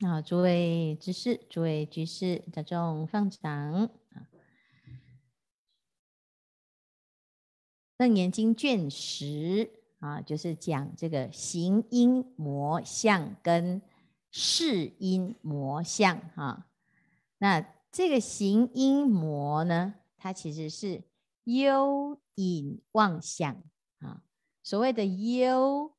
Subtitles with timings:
[0.00, 3.88] 啊，诸位居士、诸位居士，大众放掌。
[7.96, 9.70] 《楞严经》卷十
[10.00, 13.80] 啊，就是讲这个行因魔相跟
[14.30, 16.68] 识因魔相哈。
[17.38, 21.04] 那这个行因魔呢，它其实是
[21.44, 23.62] 幽隐妄想
[24.00, 24.22] 啊。
[24.62, 25.94] 所谓的幽，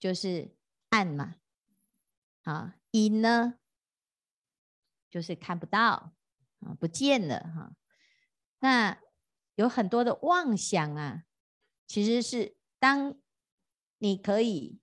[0.00, 0.56] 就是
[0.88, 1.34] 暗嘛，
[2.44, 2.76] 啊。
[2.90, 3.54] 因呢，
[5.10, 6.14] 就是看不到
[6.60, 7.72] 啊，不见了哈。
[8.60, 8.98] 那
[9.54, 11.24] 有很多的妄想啊，
[11.86, 13.18] 其实是当
[13.98, 14.78] 你可以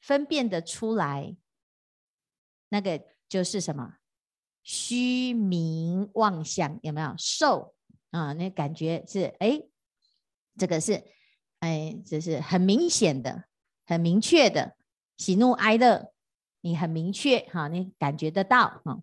[0.00, 1.36] 分辨得出来，
[2.68, 3.98] 那个就是什么
[4.62, 7.74] 虚名妄想，有没有受
[8.10, 8.32] 啊？
[8.32, 9.62] 那感觉是哎，
[10.56, 11.04] 这个是
[11.60, 13.44] 哎，这是很明显的、
[13.84, 14.76] 很明确的
[15.16, 16.12] 喜怒哀乐。
[16.66, 18.98] 你很明确哈，你感觉得到哈，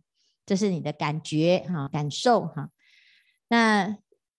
[0.46, 2.70] 这是你的感觉哈，感受哈。
[3.48, 3.98] 那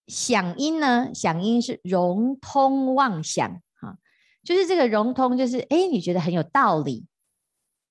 [0.08, 1.14] 响音呢？
[1.14, 3.50] 响音是融通妄想
[3.80, 3.96] 哈，
[4.42, 7.06] 就是这个融通，就是哎，你觉得很有道理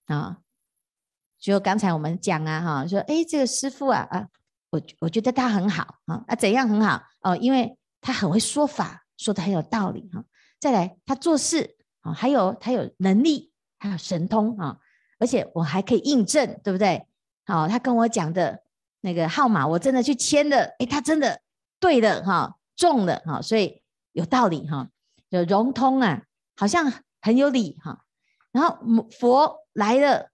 [0.06, 0.38] 啊。
[1.40, 4.28] 就刚才我们讲啊哈，说哎，这个师傅啊啊，
[4.70, 7.36] 我我觉得他很好啊啊，怎样很好哦？
[7.38, 10.24] 因为他很会说法，说得很有道理哈。
[10.60, 14.78] 再来，他做事啊，还有他有能力，还有神通啊。
[15.24, 17.08] 而且我还可以印证，对不对？
[17.46, 18.62] 好，他跟我讲的
[19.00, 21.40] 那个号码，我真的去签了，诶，他真的
[21.80, 24.90] 对的哈，中了哈，所以有道理哈，
[25.30, 26.24] 就融通啊，
[26.58, 28.04] 好像很有理哈。
[28.52, 28.78] 然后
[29.18, 30.28] 佛来了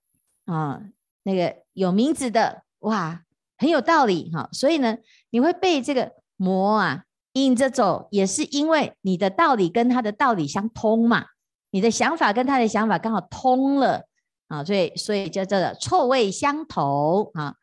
[0.45, 0.81] 啊，
[1.21, 3.21] 那个有名字的哇，
[3.59, 4.49] 很有道理哈。
[4.51, 4.97] 所以呢，
[5.29, 7.03] 你会被这个魔啊
[7.33, 11.27] 引着走，也是因为你的道理跟他的道理相通嘛，
[11.69, 14.08] 你的想法跟他的想法刚好通了。
[14.49, 17.55] 啊，所以所以叫做臭味相投啊。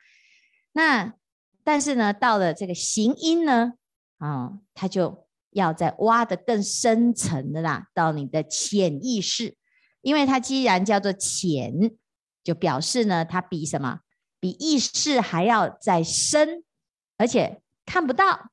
[0.72, 1.14] 那
[1.64, 3.72] 但是呢，到了这个行音呢，
[4.18, 9.56] 啊，它就要再挖得更深层的啦，到你的潜意识，
[10.00, 11.96] 因为它既然叫做潜，
[12.44, 13.98] 就表示呢，它比什么？
[14.38, 16.62] 比意识还要再深，
[17.16, 18.50] 而且看不到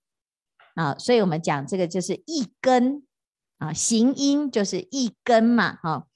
[0.73, 0.97] 啊。
[0.97, 3.05] 所以我们讲这个就是一根
[3.59, 6.07] 啊，行音就是一根嘛，哈，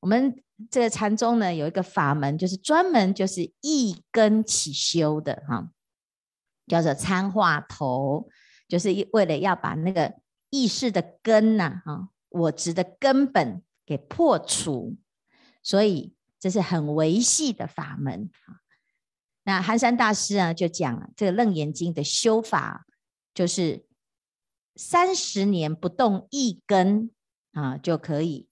[0.00, 0.36] 我们。
[0.70, 5.70] 这个禅宗呢，有一个法门，就是专门就是一根起修的哈，
[6.66, 8.28] 叫做参话头，
[8.68, 10.14] 就是为了要把那个
[10.50, 14.96] 意识的根呐，哈，我执的根本给破除，
[15.62, 18.30] 所以这是很维系的法门。
[19.44, 22.86] 那寒山大师啊，就讲了这个《楞严经》的修法，
[23.34, 23.86] 就是
[24.76, 27.10] 三十年不动一根
[27.52, 28.48] 啊，就可以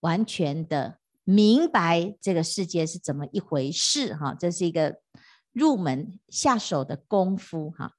[0.00, 0.98] 完全的。
[1.24, 4.96] 明白这个世界是怎么一回事哈，这是一个
[5.52, 7.92] 入门下手的功夫哈。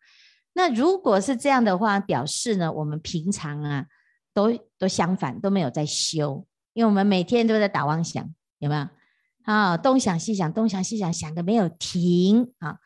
[0.53, 3.87] 那如果是这样的话，表示呢，我们平常啊
[4.31, 8.87] 都都相反，都没有在修，因为我们每天都在打妄想，有没有
[9.43, 9.75] 啊？
[9.75, 12.77] 东想西想，东想西想，想个没有停啊。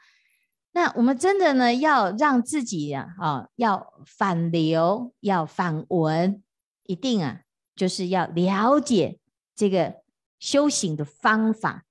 [0.71, 6.41] 那我们真的呢，要让自己啊，啊要反流，要反闻，
[6.83, 7.41] 一定啊，
[7.75, 9.19] 就是要了解
[9.53, 9.99] 这个。
[10.39, 11.83] 修行的方法，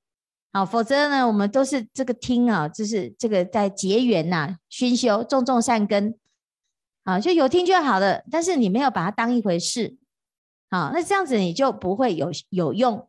[0.53, 6.19] 好，否则呢，我们都是这个听啊，就是这个在结缘呐，熏修，种种善根，
[7.05, 8.25] 啊，就有听就好了。
[8.31, 9.99] 但是你没有把它当一回事，
[10.71, 13.09] 啊，那这样子你就不会有有用。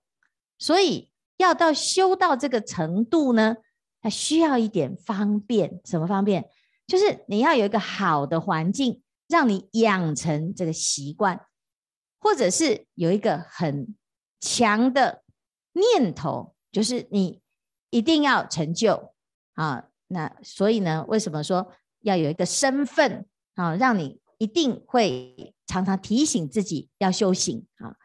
[0.57, 3.55] 所以要到修到这个程度呢，
[4.01, 5.79] 它需要一点方便。
[5.85, 6.49] 什么方便？
[6.85, 11.45] 就是你要有一个好的环境，让你养成这个习惯，
[12.19, 13.95] 或者是有一个很
[14.41, 15.23] 强的。
[15.73, 17.41] 念头就是你
[17.89, 19.13] 一定要成就
[19.53, 21.71] 啊，那所以呢，为什么说
[22.01, 23.25] 要有一个身份
[23.55, 27.95] 啊，让你一定会常常提醒自己要修行啊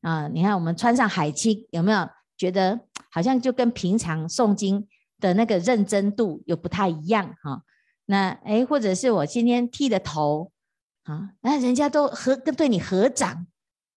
[0.00, 0.28] 啊！
[0.28, 4.88] 你看我们穿上海青，有没有觉得好像就跟平常诵经
[5.20, 7.62] 的那个认真度又不太一样哈？
[8.06, 10.50] 那哎，或者是我今天剃了头
[11.04, 13.46] 啊，那人家都合跟对你合掌。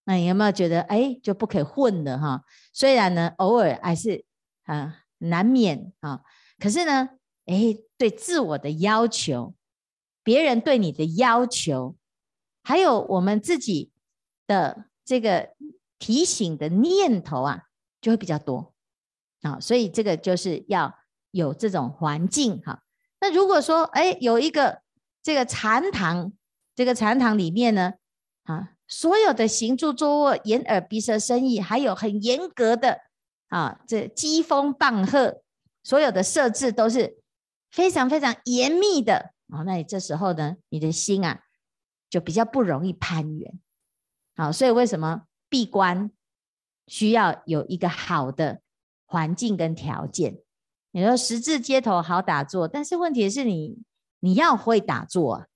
[0.08, 2.44] 那你有没有觉得哎，就不可以混的哈？
[2.72, 4.24] 虽然呢，偶尔还是
[4.66, 6.22] 啊难免啊，
[6.60, 7.10] 可是呢，
[7.48, 9.56] 哎，对自我的要求，
[10.24, 11.96] 别人对你的要求，
[12.62, 13.92] 还有我们自己
[14.46, 15.56] 的这个
[15.98, 17.64] 提醒的念头啊，
[18.00, 18.76] 就会比较多
[19.42, 19.60] 啊。
[19.60, 20.94] 所以这个就是要
[21.32, 22.84] 有这种环境哈。
[23.20, 24.84] 那如果说哎，有一个
[25.24, 26.32] 这个禅堂，
[26.76, 27.94] 这个禅堂里面呢，
[28.44, 28.74] 啊。
[28.88, 33.02] 所有的行住坐卧、眼耳鼻舌身意，还有很严格的
[33.48, 35.42] 啊，这机锋棒喝，
[35.84, 37.18] 所有的设置都是
[37.72, 41.42] 非常非常严密的啊，那你这时候呢，你的心啊
[42.10, 43.60] 就比较不容易攀缘。
[44.36, 46.12] 好，所以为什么闭关
[46.88, 48.62] 需要有一个好的
[49.06, 50.40] 环境跟条件？
[50.92, 53.80] 你说十字街头好打坐，但是问题是你
[54.20, 55.48] 你要会打坐啊，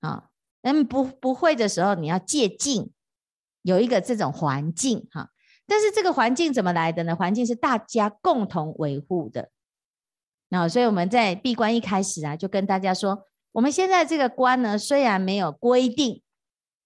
[0.00, 0.28] 啊，
[0.62, 2.90] 嗯不不会的时候，你要借镜，
[3.62, 5.30] 有一个这种环境哈。
[5.66, 7.14] 但是这个环境怎么来的呢？
[7.14, 9.50] 环境是大家共同维护的。
[10.48, 16.20] 那所以我们在闭关一开始啊，就跟大家说，我们现在这个关呢，虽然没有规定，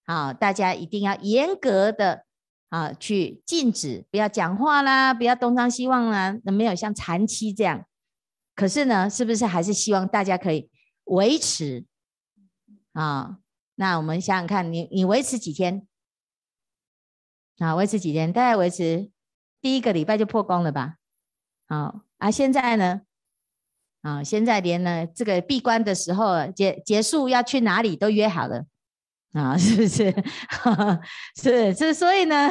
[0.05, 2.23] 啊，大家一定要严格的
[2.69, 7.85] 啊去禁止，不要讲话啦，不要东张西望啦，那没有像禅期这样。
[8.55, 10.69] 可是呢，是不是还是希望大家可以
[11.05, 11.85] 维持
[12.93, 13.39] 啊？
[13.79, 15.87] 那我们想想看，你你维持几天？
[17.59, 18.33] 啊，维持几天？
[18.33, 19.11] 大概维持
[19.61, 20.95] 第一个礼拜就破功了吧？
[21.67, 23.01] 好啊，现在呢？
[24.01, 28.65] 啊，现在连呢这个闭关的时候结结束要去哪里都约好了
[29.33, 30.11] 啊，是不是？
[31.39, 32.49] 是是，所以呢，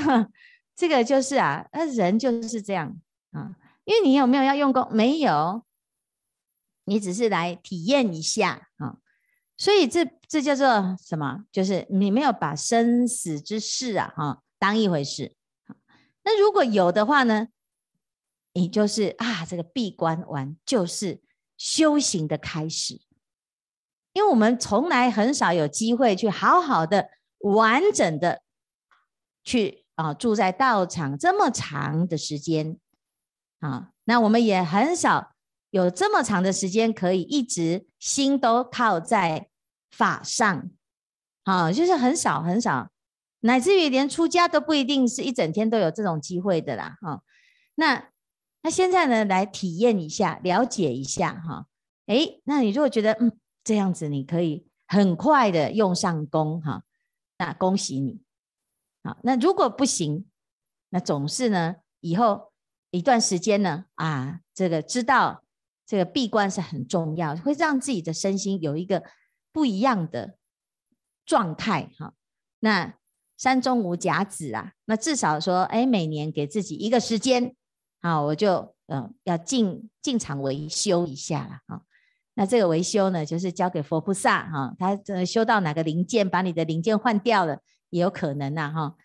[0.77, 2.97] 这个就是啊，那人就是这样
[3.33, 4.87] 啊，因为你有没有要用功？
[4.93, 5.65] 没有，
[6.85, 8.99] 你只是来体验一下啊，
[9.57, 11.45] 所以这这叫做什么？
[11.51, 14.43] 就是你没有把生死之事啊，哈。
[14.59, 15.35] 当一回事，
[16.25, 17.49] 那如果有的话呢？
[18.55, 21.21] 你就是啊，这个闭关完就是
[21.59, 23.03] 修行的开始，
[24.15, 27.11] 因为我们从来很少有机会去好好的、
[27.41, 28.41] 完整的
[29.45, 32.79] 去啊住在道场这么长的时间
[33.61, 35.35] 啊，那我们也很少
[35.71, 39.49] 有这么长的时间可以一直心都靠在
[39.91, 40.71] 法上，
[41.45, 42.91] 啊，就是很少很少。
[43.41, 47.23] 乃至于连出家都不一定是一整天都有这种机会的啦，哈。
[47.77, 48.09] 那
[48.63, 51.67] 那现在呢，来体验一下，了解一下，哈。
[52.07, 56.83] 诶，那你如果觉得嗯这样子，你可以很快的用上功，哈，
[57.39, 58.21] 那恭喜你。
[59.05, 60.27] 好，那如果不行，
[60.89, 62.53] 那总是呢，以后
[62.91, 65.45] 一段时间呢，啊，这个知道
[65.87, 69.03] 这个闭关是很重要，会让自己的身心有一个
[69.53, 70.37] 不一样的
[71.25, 72.13] 状态，哈。
[72.61, 72.95] 那。
[73.39, 77.55] 山中无甲子啊，那至少说，哎，每年给自己一个时间，
[78.01, 81.83] 啊，我就嗯、要进进场维修一下了啊。
[82.33, 87.61] 那这个维修呢，就是交给佛菩萨哈，他这修到哪个零件，把你的零件换掉了，
[87.91, 88.97] 也有可能呐哈。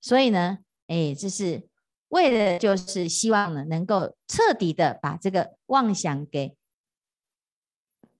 [0.00, 0.56] 所以呢，
[0.86, 1.68] 哎，这是
[2.08, 6.56] 为了就是希望呢，能够彻底的把这个妄想给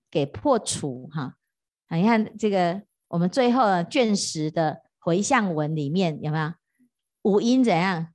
[0.09, 1.35] 给破除哈。
[1.89, 4.83] 你看这个，我们最后卷十的。
[4.99, 6.53] 回向文里面有没有
[7.21, 8.07] 五音怎样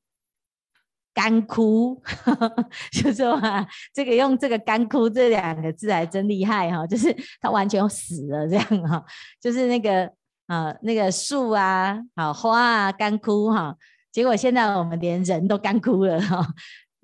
[1.15, 2.03] 干枯？
[2.93, 9.03] 就说啊，这个用这个干枯这两个字还真厉害哈，就是它完全死了这样哈，
[9.41, 10.13] 就是那个
[10.49, 13.75] 啊那个树啊好花啊干枯哈，
[14.13, 16.47] 结果现在我们连人都干枯了哈，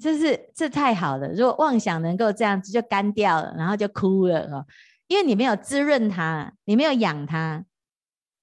[0.00, 4.64] 这是这太好了，如果妄想能够这样子就干掉了，然后就枯了哈，
[5.08, 7.64] 因为你没有滋润它，你没有养它。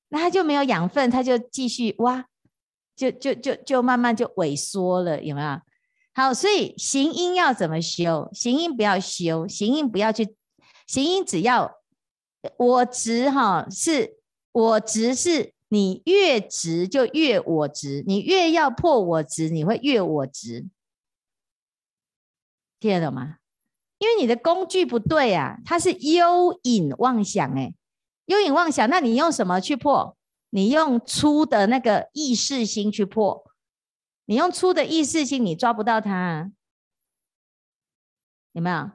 [0.10, 2.26] 那它就没有养分，它就继续挖，
[2.96, 5.60] 就就就就慢慢就萎缩了，有没有？
[6.14, 8.30] 好，所以行音要怎么修？
[8.32, 10.36] 行音不要修，行音不要去，
[10.86, 11.80] 行音只要
[12.58, 14.18] 我执哈，是
[14.52, 20.68] 我执是你越执就越我执，你越要破我执，你会越我执，
[22.80, 23.38] 听得懂吗？
[23.98, 27.74] 因为你的工具不对啊，它是幽隐妄想哎、
[28.26, 30.16] 幽隐妄想，那你用什么去破？
[30.50, 33.46] 你用粗的那个意识心去破。
[34.26, 36.52] 你用粗的意识心，你抓不到它，
[38.54, 38.92] 有没有？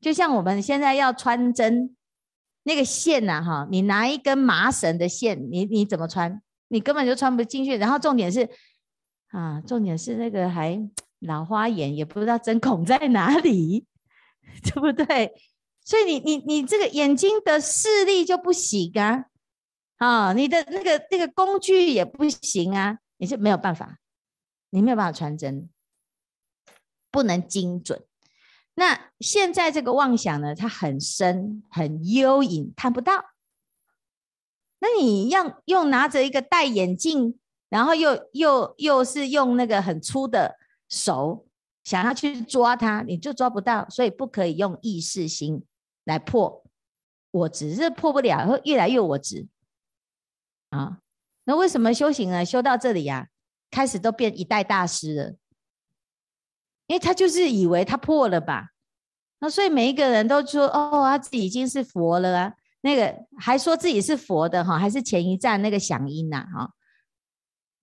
[0.00, 1.96] 就像我们现在要穿针，
[2.64, 6.42] 那个线呐、啊，哈，你拿一根麻绳的线，你你怎么穿？
[6.68, 7.76] 你根本就穿不进去。
[7.76, 8.48] 然后重点是，
[9.28, 10.78] 啊，重点是那个还
[11.20, 13.86] 老花眼，也不知道针孔在哪里，
[14.64, 15.32] 对不对？
[15.84, 19.26] 所以你你你这个眼睛的视力就不行啊，
[19.98, 23.98] 啊，你的那个那个工具也不行啊，你是没有办法，
[24.70, 25.68] 你没有办法穿针，
[27.10, 28.02] 不能精准。
[28.74, 33.24] 那现在这个妄想呢，它很深很幽隐，看不到。
[34.80, 37.38] 那你要用拿着一个戴眼镜，
[37.68, 40.56] 然后又又又是用那个很粗的
[40.88, 41.46] 手
[41.84, 45.64] 想要去抓它，你就抓不到，所以不可以用意识心。
[46.04, 46.62] 来破
[47.30, 49.46] 我执，是破不了，会越来越我执
[50.68, 50.98] 啊。
[51.44, 52.44] 那为什么修行呢？
[52.44, 53.28] 修到这里呀、啊，
[53.70, 55.34] 开始都变一代大师了，
[56.86, 58.68] 因为他就是以为他破了吧，
[59.40, 66.70] 那所以每一个人都说哦，他自己已经是佛了啊，那个还说自己是佛的哈，还是前一站那个响应呐哈。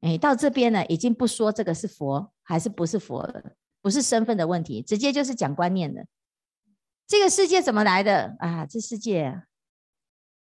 [0.02, 6.06] 哎，到这边呢，已经不说这个是佛还是不是佛了，不是身份的问题，直接就是讲观念的。
[7.08, 8.66] 这个世界怎么来的啊？
[8.66, 9.44] 这世界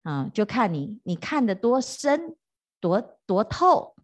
[0.03, 2.35] 啊，就看你你看的多深，
[2.79, 3.95] 多多透。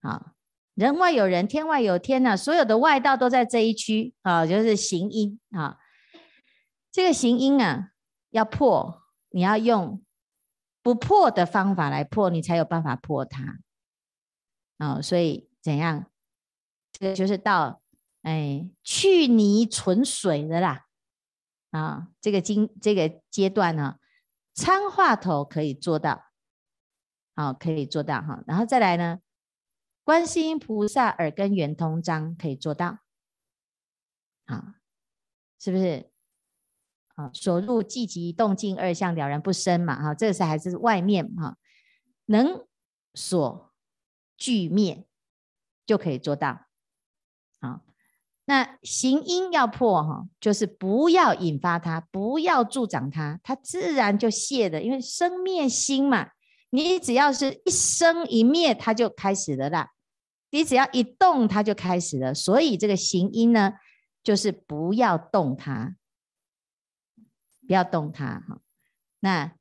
[0.00, 0.33] 啊，
[0.74, 5.78] 人外有人，天外有天呐、所有的外道都在这一区啊，就是行音啊。
[6.90, 7.92] 这个行音啊，
[8.30, 10.04] 要破，你要用
[10.82, 13.58] 不破的方法来破，你才有办法破它。
[14.78, 16.06] 啊、所以怎样？
[16.92, 17.82] 这个就是到
[18.22, 20.86] 哎去泥存水的啦。
[21.70, 23.96] 啊，这个经这个阶段呢，
[24.54, 26.24] 参话头可以做到，
[27.34, 28.44] 好、哦，可以做到哈。
[28.46, 29.18] 然后再来呢，
[30.04, 32.98] 观世音菩萨耳根圆通章可以做到，
[34.44, 34.76] 啊，
[35.58, 36.08] 是不是？
[37.16, 41.56] 啊，所入寂极动静二相了然不生嘛，哈，这是还是外面哈，
[42.26, 42.64] 能
[43.14, 43.72] 所。
[44.36, 45.06] 俱灭
[45.86, 46.66] 就可以做到，
[47.60, 47.82] 好，
[48.46, 56.30] 那行因要破哈，就是不要引发它，不要助长它，它自然就谢的，因为生灭心嘛，
[56.70, 59.92] 你只要是一生一灭，它就开始了啦，
[60.54, 63.72] 你只要一动，它就开始了，所以这个行音呢，
[64.22, 65.96] 就是不要动它，
[67.66, 68.60] 不要动它哈，
[69.18, 69.52] 那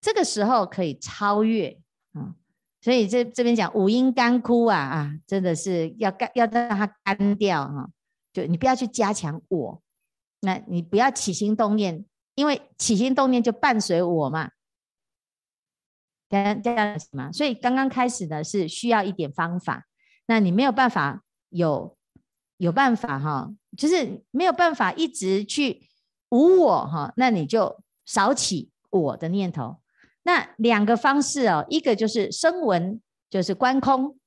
[0.00, 1.80] 这个时候可以超越
[2.12, 2.36] 啊。
[2.80, 7.90] 所以这这边讲五音干枯啊啊，真的是要干，要让它干掉哈。
[8.32, 9.82] 就你不要去加强我，
[10.42, 12.04] 那你不要起心动念，
[12.36, 14.52] 因为起心动念就伴随我嘛。
[16.28, 17.32] 这样这样子嘛。
[17.32, 19.88] 所以刚刚开始呢是需要一点方法，
[20.26, 21.96] 那你没有办法有
[22.56, 25.88] 有办法哈，就是没有办法一直去
[26.30, 29.76] 无我哈，那你就少起我的念头。
[30.22, 34.18] 那两个方式哦，一个就是声闻，就是观空，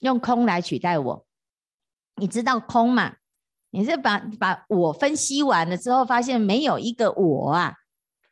[0.00, 1.26] 用空来取代我。
[2.16, 3.16] 你知道空嘛？
[3.70, 7.74] 你是把把我分析完了之后，发现没有一个我啊。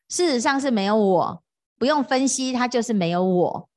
[0.08, 1.42] 事实上是没有我，
[1.78, 3.68] 不用分析，它就是没有我。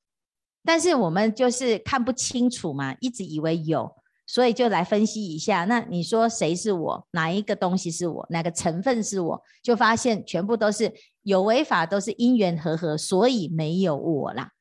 [0.68, 3.96] 但是我们就是看不清楚嘛，一直以为有，
[4.26, 5.64] 所以就来分析一下。
[5.64, 7.08] 那你说谁是我？
[7.12, 8.28] 哪一个东西是我？
[8.30, 9.42] 哪个成分是我？
[9.64, 10.94] 就发现全部都是。
[11.24, 14.52] 有为法都是因缘和合，所以没有我啦，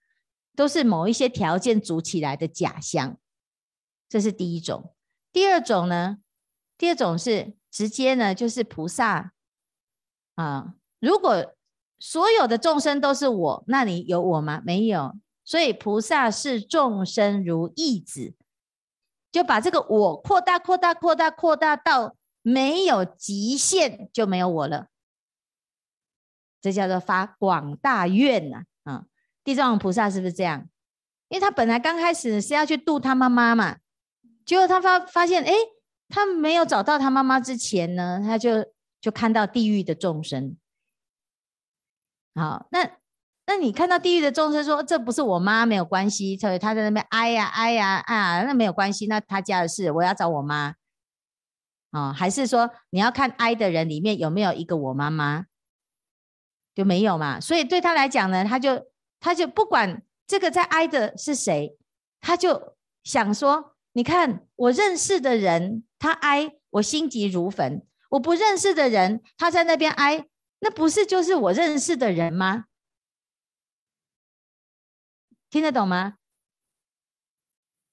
[0.56, 3.16] 都是某一些条件组起来的假象。
[4.08, 4.92] 这是第一种。
[5.32, 6.18] 第二种呢？
[6.76, 9.32] 第二种是直接呢，就是菩萨
[10.34, 10.74] 啊。
[10.98, 11.54] 如果
[12.00, 14.60] 所有的众生都是我，那你有我吗？
[14.64, 15.14] 没有。
[15.46, 18.34] 所以菩萨视众生如义子，
[19.32, 24.88] 就把这个我扩大、扩大、扩大、扩大到没有极限，就没有我了。
[26.60, 29.06] 这叫做发广大愿呐，啊，
[29.44, 30.68] 地藏王菩萨是不是这样？
[31.28, 33.78] 因为他本来刚开始是要去度他妈妈嘛，
[34.44, 35.52] 结果他发发现，哎，
[36.08, 38.64] 他没有找到他妈妈之前呢，他就
[39.00, 40.56] 就看到地狱的众生。
[42.34, 42.98] 好，那
[43.46, 50.74] 那你看到地狱的众生说，这不是我妈，没有关系，所以他在那边哀呀哀呀啊，那没有关系，那他家的事，我要找我妈。
[51.92, 55.46] 啊，还是说你要看哀的人里面有没有一个我妈妈？
[56.74, 58.86] 就没有嘛，所以对他来讲呢，他就
[59.20, 61.78] 他就不管这个在哀的是谁，
[62.20, 62.74] 他就
[63.04, 70.26] 想说：你看我认识的人，他哀，我心急如焚；我不认识的人，他在那边哀，
[70.60, 72.64] 那不是就是我认识的人吗？
[75.50, 76.14] 听得懂吗？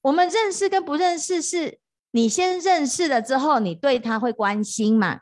[0.02, 1.80] 我们认识跟不认识，是
[2.12, 5.22] 你先认识了之后，你对他会关心嘛？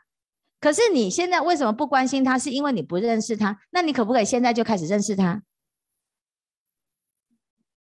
[0.60, 2.38] 可是你现在为什么不关心他？
[2.38, 3.60] 是因为你不认识他。
[3.70, 5.42] 那你可不可以现在就开始认识他？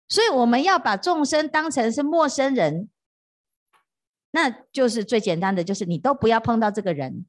[0.07, 2.89] 所以我们要把众生当成是陌生人，
[4.31, 7.25] 那就是最简单的，就是你都不要碰到这个人。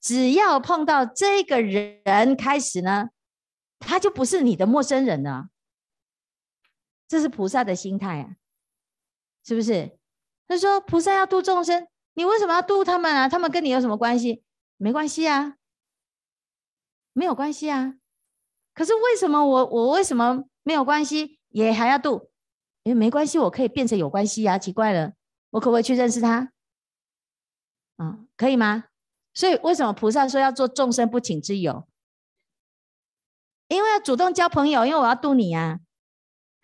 [0.00, 3.08] 只要碰到这个人开始呢，
[3.78, 5.48] 他就不是你的陌生人了。
[7.12, 8.36] 这是菩萨的心态啊，
[9.44, 9.98] 是不是？
[10.48, 13.28] 他说菩萨要度众生，你为什么要度他们啊？
[13.28, 14.42] 他们跟你有什么关系？
[14.78, 15.58] 没关系啊，
[17.12, 17.96] 没有关系啊。
[18.72, 22.30] 可是为什么我我为什么没有关系也还要度？
[22.82, 24.56] 因为没关系，我可以变成有关系啊。
[24.56, 25.12] 奇怪了，
[25.50, 26.50] 我可不可以去认识他？
[27.96, 28.84] 啊，可以吗？
[29.34, 31.86] 所以为什么菩萨说要做众生不请之友？
[33.68, 35.80] 因为要主动交朋友，因为我要度你啊。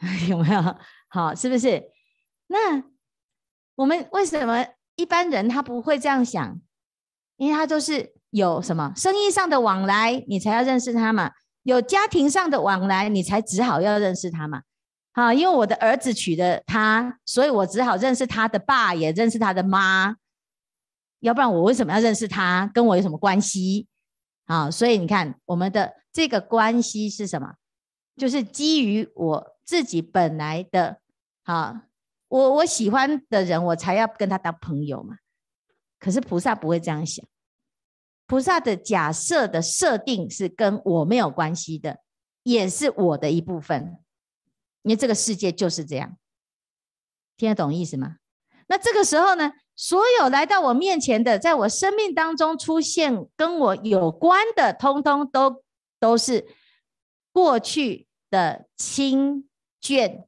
[0.28, 0.76] 有没有？
[1.08, 1.82] 好，是不是？
[2.46, 2.82] 那
[3.76, 6.60] 我们为什么一般人他不会这样想？
[7.36, 11.30] 因为他都是有什么生意上的往来，你才要认识他嘛；
[11.62, 14.62] 有家庭上的往来，你才只好要认识他嘛。
[15.12, 20.16] 好，因为我的儿子娶了她，所以我只好认识他的爸，也认识他的妈。
[21.20, 22.70] 要不然我为什么要认识他？
[22.72, 23.88] 跟我有什么关系？
[24.46, 27.54] 啊，所以你看，我们的这个关系是什么？
[28.16, 30.98] 就是基于我自己本来的，
[31.42, 31.84] 啊，
[32.28, 35.18] 我我喜欢的人，我才要跟他当朋友嘛。
[35.98, 37.22] 可是菩萨不会这样想。
[38.26, 41.98] 菩萨的假设的设定是跟我没有关系的，
[42.44, 43.98] 也是我的一部分，
[44.84, 46.16] 因为这个世界就是这样，
[47.36, 48.16] 听得懂意思吗？
[48.68, 55.62] 那这个时候呢，所有来到我面前的，在我生命当中出现跟我有关的，通通都
[56.00, 56.46] 都是
[57.32, 59.46] 过去的亲
[59.80, 60.24] 眷，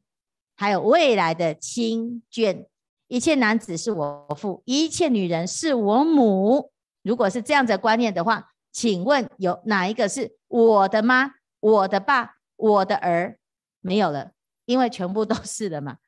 [0.55, 2.67] 还有未来的亲眷。
[3.09, 6.73] 一切男子是我父，一切女人是我母。
[7.03, 13.39] 如果是这样的观念的话，请问有哪一个是我的妈、我的爸、我的儿？
[13.81, 14.33] 没有了，
[14.65, 15.99] 因为全部都是了嘛。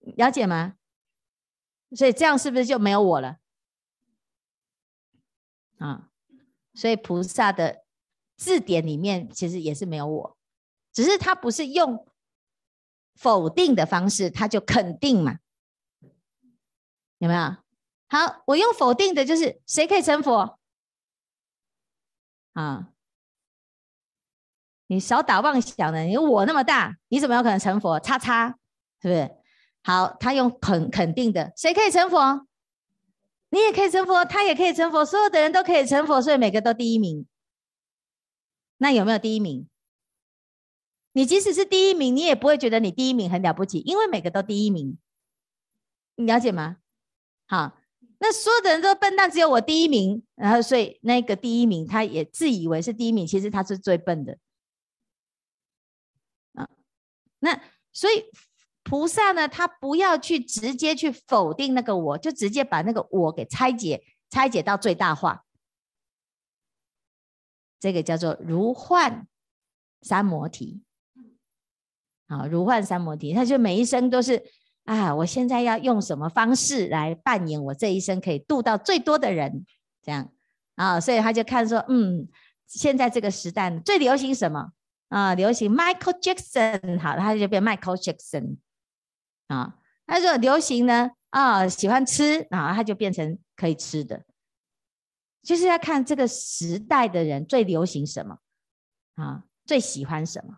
[0.00, 0.74] 了解吗？
[1.94, 3.36] 所以这样是不是就没有我了？
[5.78, 6.08] 啊，
[6.74, 7.84] 所以菩萨的
[8.36, 10.36] 字典里面其实也是没有我，
[10.92, 12.07] 只是他不是用
[13.18, 15.38] 否定的方式，他就肯定嘛。
[17.18, 17.56] 有没有？
[18.08, 20.58] 好，我用否定的，就是谁可以成佛？
[22.52, 22.88] 啊，
[24.86, 27.98] 你少打妄想了，你我那么大，你怎么有可能成佛？
[28.00, 28.56] 叉叉，
[29.02, 29.30] 是不是？
[29.82, 32.46] 好，他用肯肯定的，谁可以成佛？
[33.50, 37.26] 你也可以成佛，他也可以成佛，所有的人都可以成佛，所以每个都第一名。
[38.76, 39.68] 那有没有第一名？
[41.12, 44.98] 你即使是第一名，你也不会觉得你第一名很了不起，因为每个都第一名。
[46.16, 46.78] 你了解吗？
[47.46, 47.78] 好。
[48.20, 54.36] 那所有的人都笨蛋，只有我第一名，然后所以那个第一名他也自以为是第一名，其实他是最笨的
[56.54, 56.68] 啊。
[57.38, 58.24] 那所以
[58.82, 65.44] 菩萨呢，他不要去直接去否定那个我，就直接把那个我给拆解，拆解到最大化。
[67.78, 69.28] 这个叫做如幻
[70.02, 70.82] 三摩提，
[72.28, 74.42] 啊，如幻三摩提，他就每一生都是。
[74.84, 75.14] 啊！
[75.14, 79.66] 我现在要用什么方式来扮演我这一生可以度到最多的人？
[80.02, 80.32] 这样
[80.76, 82.26] 啊，所以他就看说，嗯，
[82.66, 84.72] 现在这个时代最流行什么
[85.10, 85.34] 啊？
[85.34, 88.56] 流行 Michael Jackson，好，他就变 Michael Jackson
[89.48, 89.76] 啊。
[90.06, 94.24] 他说流行呢，啊，喜欢吃啊，他就变成可以吃的，
[95.42, 98.38] 就是要看这个时代的人最流行什么
[99.16, 100.56] 啊，最喜欢什么，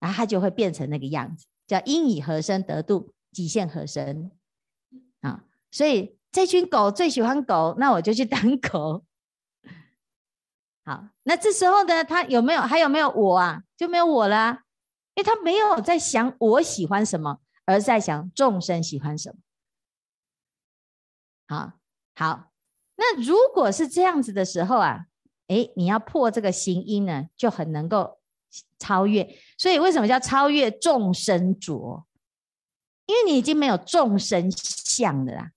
[0.00, 3.12] 然后他就会变成那个样子，叫因以何身得度。
[3.30, 4.32] 极现何身
[5.20, 5.44] 啊？
[5.70, 9.04] 所以这群狗最喜欢狗，那我就去当狗。
[10.82, 13.62] 好，那这时候呢，他有没有还有没有我啊？
[13.76, 14.62] 就没有我了，
[15.14, 19.38] 因为他没有在想我喜欢什么，而在想众生喜欢什么。
[21.46, 21.72] 好，
[22.16, 22.50] 好，
[22.96, 25.06] 那如果是这样子的时候啊，
[25.48, 28.17] 诶，你要破这个行因呢，就很能够
[28.78, 29.28] 超越。
[29.56, 32.04] 所以为什么叫超越众生浊？
[33.06, 35.50] 因为你已经没有众生相了啦，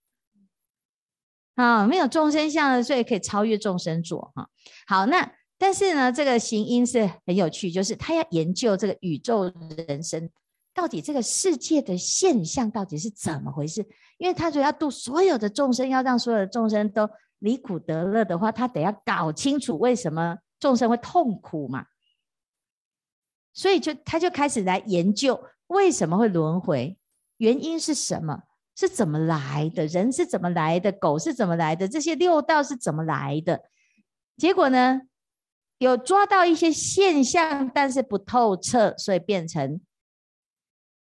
[1.55, 4.49] 啊，没有众生相了，所以可以超越众生浊哈。
[4.87, 9.51] 好，那但是呢，这个行因是很有趣，就是他要研究这个宇宙
[9.87, 10.29] 人生
[10.73, 13.85] 到底这个世界的现象到底是怎么回事。
[14.17, 21.85] 因为他说要度所有的众生，要让所有的众生都离苦得乐的话，他得要搞清楚为什么众生会痛苦嘛。
[23.53, 26.97] 所以就他就开始来研究为什么会轮回。
[27.37, 28.43] 原因是什么？
[28.75, 29.85] 是怎么来的？
[29.87, 30.91] 人是怎么来的？
[30.91, 31.87] 狗是怎么来的？
[31.87, 33.69] 这些六道是怎么来的？
[34.37, 35.01] 结果呢？
[35.77, 39.81] 有抓到一些现象，但是不透彻，所以变成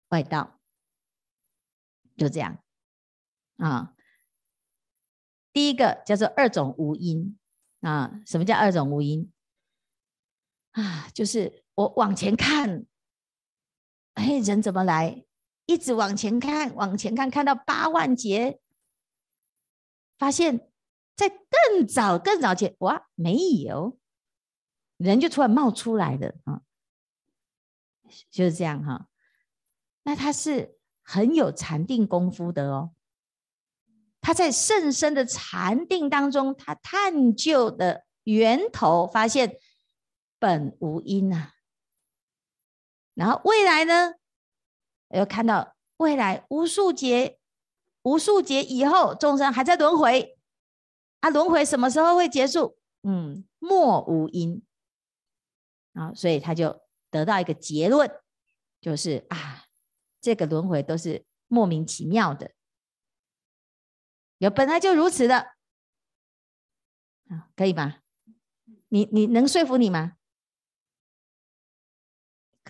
[0.09, 0.59] 外道。
[2.15, 2.57] 就这样
[3.57, 3.93] 啊。
[5.51, 7.37] 第一个叫做二种无因
[7.81, 8.21] 啊。
[8.25, 9.29] 什么叫二种无因
[10.71, 11.09] 啊？
[11.13, 12.85] 就是我往前看，
[14.13, 15.25] 哎，人怎么来？
[15.67, 18.59] 一直往前看，往前看，看到八万劫，
[20.17, 20.69] 发现，
[21.15, 23.97] 在更早、更早前，哇，没有
[24.97, 26.61] 人就突然冒出来的啊，
[28.29, 29.07] 就是这样哈。
[30.03, 32.93] 那他是很有禅定功夫的哦，
[34.19, 39.57] 他在甚深的禅定当中，他探究的源头，发现
[40.37, 41.53] 本无因啊。
[43.13, 44.15] 然后未来呢？
[45.09, 47.37] 又看到未来无数劫、
[48.03, 50.37] 无数劫以后，众生还在轮回，
[51.19, 52.77] 啊，轮回什么时候会结束？
[53.03, 54.63] 嗯，莫无因
[55.93, 58.09] 啊，所以他就得到一个结论，
[58.79, 59.65] 就是啊，
[60.21, 62.51] 这个轮回都是莫名其妙的，
[64.37, 65.39] 有本来就如此的
[67.29, 67.97] 啊，可以吗？
[68.87, 70.17] 你你能说服你吗？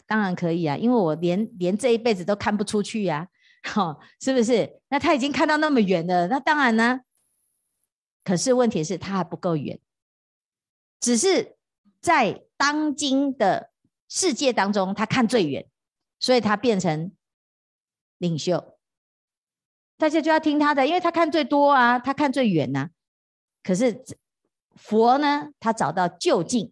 [0.07, 3.27] 当然可以啊，因为我连连这一辈子都看不出去呀，
[3.63, 4.81] 哈，是不是？
[4.89, 7.01] 那他已经看到那么远了，那当然呢。
[8.23, 9.79] 可是问题是，他还不够远，
[10.99, 11.57] 只是
[11.99, 13.71] 在当今的
[14.07, 15.65] 世界当中，他看最远，
[16.19, 17.11] 所以他变成
[18.19, 18.77] 领袖，
[19.97, 22.89] 大家就要听他的，因为他看最多啊，他看最远呐、啊。
[23.63, 24.03] 可是
[24.75, 26.71] 佛呢，他找到究竟，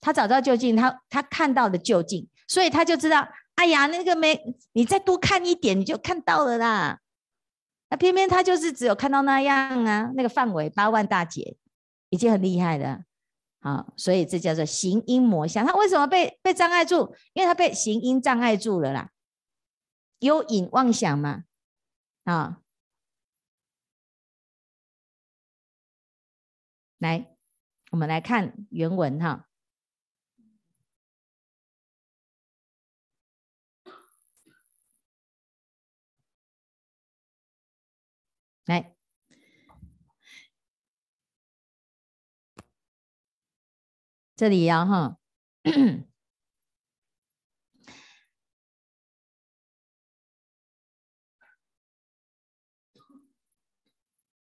[0.00, 4.40] 他找到究竟，他他看到的究竟，所以他就知道，哎呀，那个没，
[4.72, 7.00] 你再多看一点，你就看到了啦。
[7.90, 11.56] 那偏偏他就是只有看到那样啊，那个范围八万大劫
[12.10, 13.04] 已经很厉害了，
[13.60, 15.66] 啊，所以这叫做行因魔相。
[15.66, 17.16] 他为什么被被障碍住？
[17.32, 19.10] 因为他被行因障碍住了啦，
[20.20, 21.44] 有引妄想嘛，
[22.24, 22.58] 啊，
[26.98, 27.34] 来，
[27.90, 29.47] 我们来看原文哈。
[38.68, 38.94] 来，
[44.36, 45.16] 这里要哈，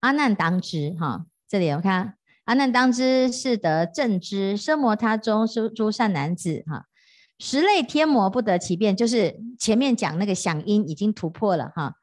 [0.01, 2.16] 阿难当知哈，这里我看？
[2.44, 6.87] 阿难当知是得正知，奢摩他中诸诸善男子哈，
[7.38, 11.97] 十类天魔不得其便，就是前面讲那个响应已经突破了哈。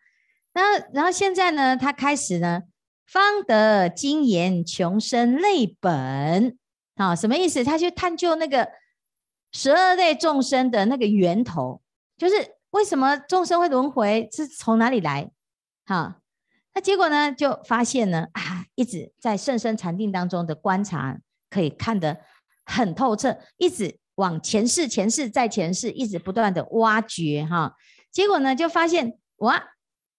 [0.55, 2.61] 那然后现在呢，他开始呢，
[3.05, 6.57] 方得经研穷生类本，
[6.95, 7.61] 啊，什么意思？
[7.61, 8.69] 他去探究那个
[9.51, 11.81] 十二类众生的那个源头，
[12.17, 15.29] 就是为什么众生会轮回，是从哪里来？
[15.85, 16.21] 哈，
[16.73, 21.17] 那结果呢，就发现呢，啊，一直在甚深禅定当中的观察，
[21.49, 22.21] 可以看得
[22.63, 27.75] 很透彻，一直往前世、前世再前世，一直不断的挖掘，哈，
[28.09, 29.61] 结果呢，就发现哇。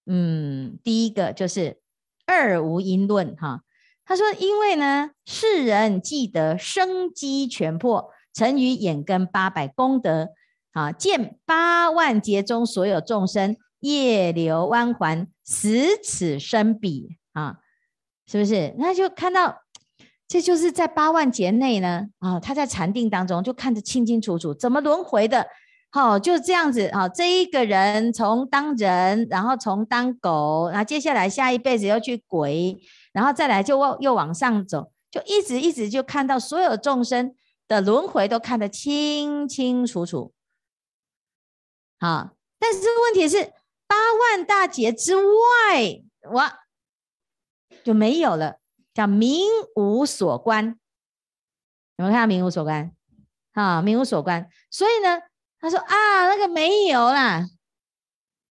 [0.07, 1.79] 嗯，第一个就是
[2.27, 3.62] 二无因论哈。
[4.05, 10.29] 他说，因为呢，世人既得生机全破，成于眼根八百功德
[10.71, 17.57] 啊，见八万劫中所有众生业流弯环，死此生彼啊，
[18.29, 18.75] 是不是？
[18.79, 19.62] 那就看到，
[20.29, 25.49] 这就是在八万劫内呢啊，他在禅定当中就看得清清楚楚，怎么轮回的。
[25.90, 26.90] 好，就这样子。
[26.92, 32.79] 好，这一个人从当人，然后从当狗，然后接下来下一辈子又去鬼，
[33.12, 37.35] 然后再来就往又往上走，就一直一直就看到所有众生
[37.66, 40.35] 的轮回都看得清清楚楚。
[41.99, 43.53] 好，但是问题是
[43.87, 46.42] 八万大劫之外，我，
[47.83, 48.57] 就没有了，
[48.92, 50.79] 叫名无所观。
[51.96, 52.92] 有没有看到名无所观？
[53.55, 54.46] 啊，名无所观。
[54.70, 55.22] 所以呢？
[55.59, 57.49] 他说啊，那个没有啦，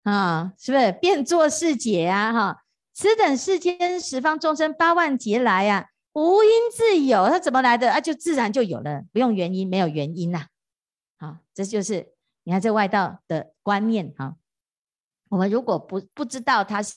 [0.03, 2.33] 啊，是不是变作是解啊？
[2.33, 2.63] 哈，
[2.93, 8.01] 此等世间十方众生八万劫来啊，无因自有，他怎么来的啊？
[8.01, 10.47] 就自然就有了，不用原因，没有原因呐。
[11.17, 12.13] 好，这就是
[12.43, 14.35] 你看这外道的观念哈。
[15.29, 16.95] 我们如果不不知道他是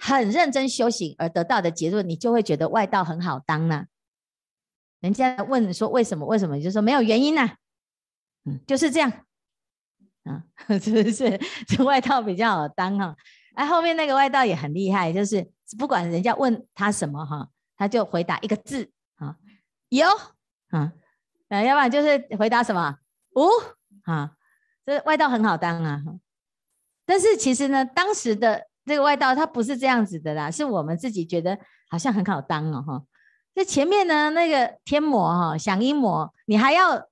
[0.00, 3.86] 很认真修行而得到的结论，你就会觉得外道很好当呐。
[5.00, 6.26] 人家问说为什么？
[6.26, 6.56] 为什么？
[6.56, 7.56] 你就说没有原因呐。
[8.46, 9.12] 嗯，就是这样，
[10.24, 10.42] 啊，
[10.80, 11.38] 是不是？
[11.68, 13.14] 这外道比较好当哈，
[13.54, 15.46] 哎，后面那个外道也很厉害，就是
[15.78, 19.36] 不管人家问他什么哈，他就回答一个字啊，
[19.90, 20.06] 有
[20.70, 20.92] 啊，
[21.48, 22.96] 呃，要不然就是回答什么
[23.34, 23.46] 无
[24.10, 24.32] 啊，
[24.86, 26.02] 这外道很好当啊。
[27.04, 31.58] 但是其实呢，当时的这个外道他不是这样子的啦，是我们自己觉得
[31.90, 33.04] 好像很好当哦哈。
[33.54, 37.09] 这前面呢，那个天魔哈，响应魔，你还要。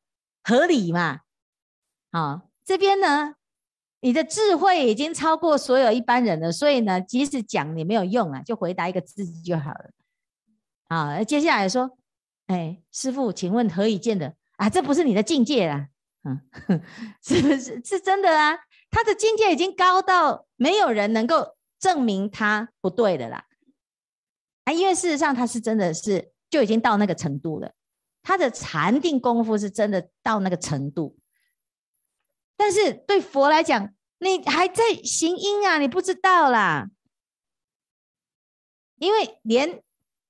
[0.49, 1.21] 合理嘛？
[2.11, 3.35] 好，这边呢，
[4.01, 9.91] 你的智慧已经超过所有一般人了，所以呢，即使讲也没有用啊，就回答一个字就好了。
[10.89, 11.99] 好，接下来说，
[12.47, 14.35] 哎，师傅，请问何以见得？
[14.57, 15.89] 啊，这不是你的境界啦，
[16.25, 16.41] 嗯，
[17.23, 17.83] 是不是？
[17.85, 18.59] 是真的啊，
[18.91, 23.45] 他的境界已经高到没有人能够证明他不对的啦。
[24.65, 27.75] 啊，因为事实上他是真的是就已经到那个程度了。
[28.23, 31.19] 他的禅定功夫是真的到那个程度，
[32.57, 36.91] 但是对佛来讲，你还在行因啊，你不知道啦。
[38.97, 39.83] 因为连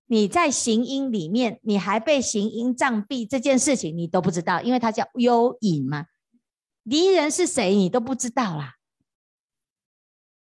[0.07, 6.07] 你在行阴里面，你还被行阴障蔽这件事情，你都不知道，因为它叫幽隐嘛。
[6.89, 8.77] 敌人是谁，你都不知道啦。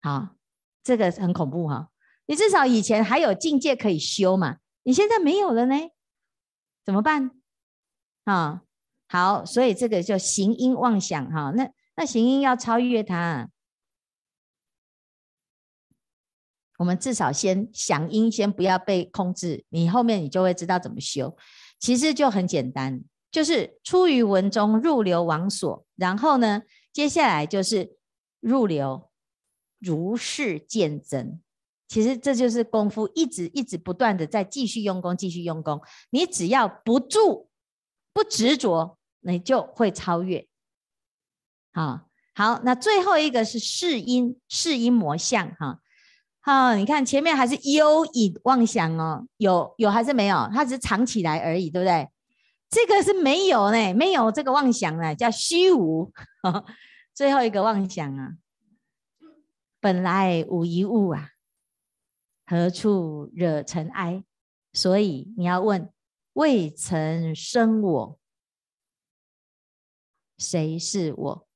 [0.01, 0.35] 好，
[0.83, 1.89] 这个很恐怖哈。
[2.25, 5.75] 你至少以前还有境界可以修嘛，你现在没有了呢，
[6.87, 7.31] 怎么办？
[8.23, 8.61] 啊，
[9.09, 11.51] 好，所以这个叫行音妄想哈。
[11.53, 13.49] 那那行音要超越它。
[16.77, 21.35] 我们至少先想音，先不要被控制，你后面你就会知道怎么修。
[21.77, 26.61] 其实就很简单，就是出于文中入流往所，然后呢，
[26.93, 27.97] 接下来就是
[28.39, 29.11] 入流
[29.77, 31.41] 如是见真。
[31.87, 35.81] 其实这就是功夫，一直一直不断的在继续用功，继续用功。
[36.09, 37.49] 你只要不住、
[38.13, 40.47] 不执着，你就会超越。
[41.71, 45.79] 好，好，那最后一个是识阴，识阴魔相哈。
[46.41, 50.49] 啊、哦，你看前面还是幽隐妄想哦，有有还是没有？
[50.53, 52.09] 它只是藏起来而已，对不对？
[52.69, 56.11] 这个是没有呢，没有这个妄想呢，叫虚无。
[57.13, 58.31] 最后一个妄想啊，
[59.79, 61.29] 本来无一物啊，
[62.47, 64.23] 何处惹尘埃？
[64.73, 65.93] 所以你要问，
[66.33, 68.19] 未曾生我，
[70.39, 71.47] 谁是我？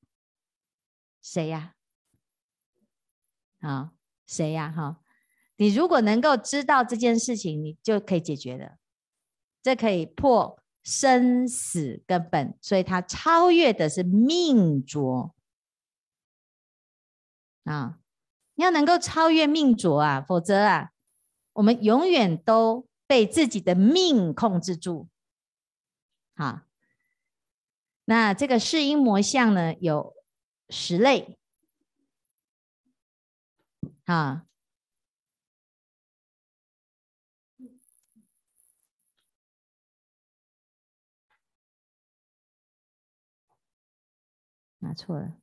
[1.23, 1.73] 谁呀、
[3.61, 3.87] 啊？
[3.87, 3.97] 好。
[4.27, 4.71] 谁呀？
[4.71, 5.01] 哈，
[5.57, 8.77] 你如果能够知道这件事情，你就可以解决了。
[9.61, 15.35] 这可以破生死根本，所以它超越的是命浊
[17.65, 18.00] 啊！
[18.61, 20.91] 要能够超越命浊啊，否则啊，
[21.53, 25.09] 我们永远都被自己的命控制住。
[26.35, 26.61] 好，
[28.05, 30.13] 那这个识阴魔像呢，有
[30.69, 31.37] 十类。
[34.05, 34.45] 啊，
[44.79, 45.40] 拿错了，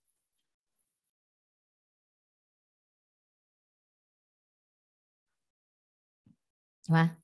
[6.88, 7.16] 什么？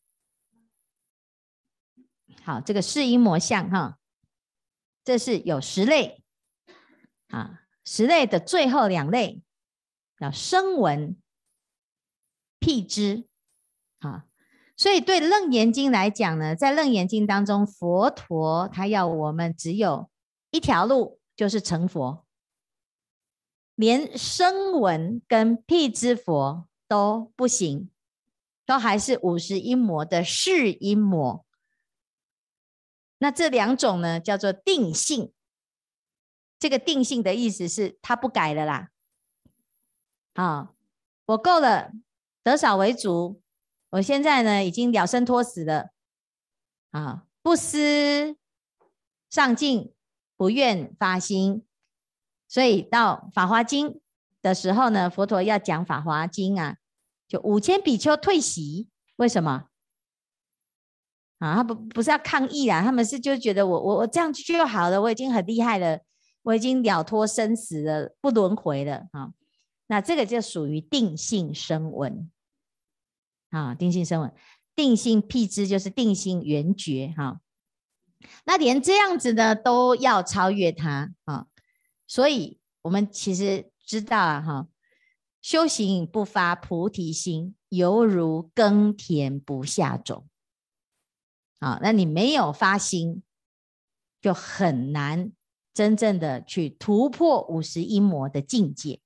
[2.44, 3.98] 好，这个识阴魔相哈，
[5.02, 6.22] 这是有十类
[7.28, 9.42] 啊，十类的最后两类
[10.20, 11.16] 叫声闻。
[12.60, 13.28] 辟支
[13.98, 14.24] 啊，
[14.74, 20.10] 所以对《楞严经》来讲呢，在《楞严经》当中，佛陀他要我们只有
[20.50, 22.24] 一条路，就是成佛，
[23.74, 27.90] 连声闻跟辟支佛都不行，
[28.66, 31.44] 都还是五十阴魔的识阴魔。
[33.18, 35.32] 那这两种呢，叫做定性。
[36.58, 38.90] 这个定性的意思是，他不改了啦。
[40.34, 40.72] 啊，
[41.26, 41.92] 我够了。
[42.42, 43.40] 得少为主，
[43.88, 45.92] 我现在呢已经了生脱死了，
[46.90, 48.36] 啊，不思
[49.30, 49.94] 上进，
[50.36, 51.64] 不愿发心，
[52.46, 53.88] 所以到《法华经》
[54.42, 56.76] 的时候呢，佛陀要讲《法华经》啊，
[57.28, 59.68] 就五千比丘退席，为什么？
[61.38, 66.00] 啊，他不不是要抗议啊，他们是就觉得我我我这样就好了，我已经很厉害了，
[66.42, 69.32] 我已经了脱生死了，不轮回了啊，
[69.88, 72.30] 那这个就属于定性声闻。
[73.50, 74.34] 啊，定性声闻，
[74.74, 77.40] 定性辟支就是定性圆觉哈。
[78.44, 81.46] 那连这样子呢，都要超越它啊。
[82.06, 84.66] 所以，我们其实知道啊，哈，
[85.44, 90.26] 修行不发菩提心，犹如耕田不下种。
[91.58, 93.22] 啊，那你没有发心，
[94.22, 95.32] 就很难
[95.74, 99.02] 真正的去突破五十一魔的境界。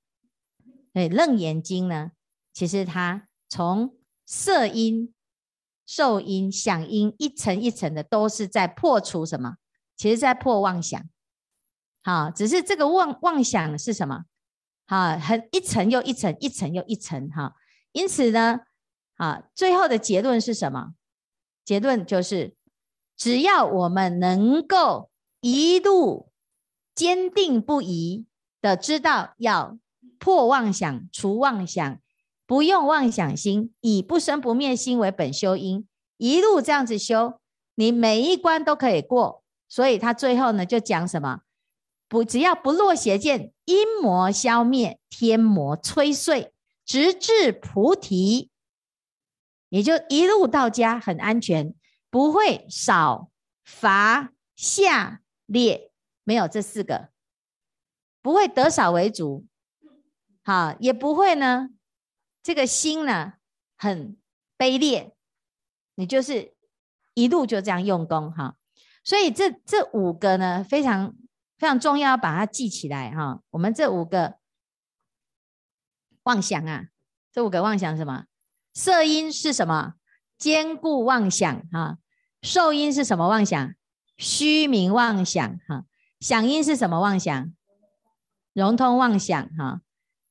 [0.93, 2.13] 所以，《楞严经》呢，
[2.53, 5.13] 其实它从色音、
[5.85, 9.57] 受音、想音，一层一层的，都是在破除什么？
[9.97, 11.09] 其实在破妄想。
[12.01, 14.23] 好，只是这个妄妄想是什么？
[14.89, 17.29] 好，很一层又一层，一层又一层。
[17.29, 17.53] 哈，
[17.91, 18.61] 因此呢，
[19.17, 20.95] 啊，最后的结论是什么？
[21.63, 22.55] 结论就是，
[23.15, 26.31] 只要我们能够一路
[26.95, 28.25] 坚定不移
[28.59, 29.77] 的知道要
[30.17, 31.99] 破妄想、除妄想。
[32.47, 37.39] 不用妄想心，以不生不灭心为本修因，一路这样子修，
[37.75, 39.43] 你每一关都可以过。
[39.67, 41.41] 所以他最后呢就讲什么？
[42.09, 46.51] 不，只要不落邪见，阴魔消灭，天魔摧碎，
[46.83, 48.49] 直至菩提，
[49.69, 51.73] 你就一路到家很安全，
[52.09, 53.29] 不会少
[53.63, 55.91] 乏下劣，
[56.23, 57.09] 没有这四个，
[58.23, 59.45] 不会得少为主，
[60.43, 61.69] 好，也不会呢。
[62.41, 63.33] 这个心呢，
[63.77, 64.17] 很
[64.57, 65.13] 卑劣，
[65.93, 66.55] 你就是
[67.13, 68.55] 一路就这样用功哈。
[69.03, 71.15] 所以这这五个呢，非常
[71.59, 73.41] 非常重要，把它记起来哈。
[73.49, 74.39] 我们这五个
[76.23, 76.85] 妄想啊，
[77.33, 78.25] 这五个妄想是什么？
[78.73, 79.95] 色音是什么？
[80.37, 81.97] 坚固妄想哈。
[82.41, 83.75] 受音是什么妄想？
[84.17, 85.83] 虚名妄想哈。
[86.21, 87.53] 想音是什么妄想？
[88.53, 89.81] 融通妄想哈。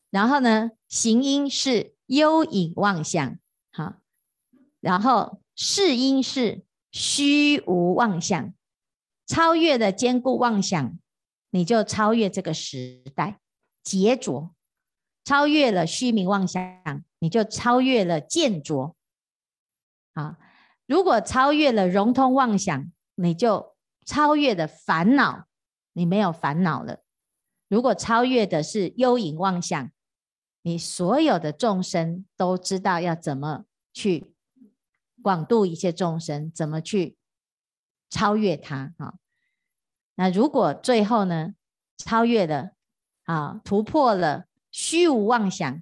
[0.08, 3.38] 然后呢，行音是幽隐妄想
[3.70, 3.98] 哈。
[4.80, 8.54] 然后识音是虚无妄想。
[9.26, 10.98] 超越了坚固妄想，
[11.50, 13.40] 你就超越这个时代
[13.82, 14.54] 劫浊；
[15.24, 16.62] 超越了虚名妄想，
[17.18, 18.96] 你就超越了见浊。
[20.12, 20.38] 啊，
[20.86, 25.46] 如果超越了融通妄想，你就超越了烦恼，
[25.92, 27.02] 你没有烦恼了。
[27.68, 29.90] 如果超越的是幽隐妄想，
[30.62, 34.34] 你所有的众生都知道要怎么去
[35.22, 37.16] 广度一切众生，怎么去。
[38.10, 39.16] 超越它啊！
[40.20, 41.54] 那如果最后呢，
[41.96, 42.72] 超越了
[43.22, 45.80] 啊，突破了虚无妄想，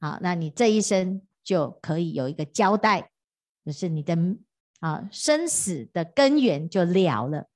[0.00, 3.10] 好，那你这一生就可以有一个交代，
[3.62, 4.16] 就是你的
[4.80, 7.48] 啊生死的根源就了了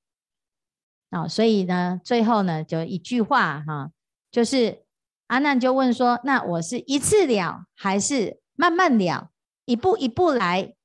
[1.09, 1.27] 啊。
[1.27, 3.91] 所以呢，最后呢，就一句话哈，
[4.29, 4.85] 就是
[5.25, 9.31] 阿难就问说：那我是一次了，还是慢慢了，
[9.65, 10.75] 一步一步来？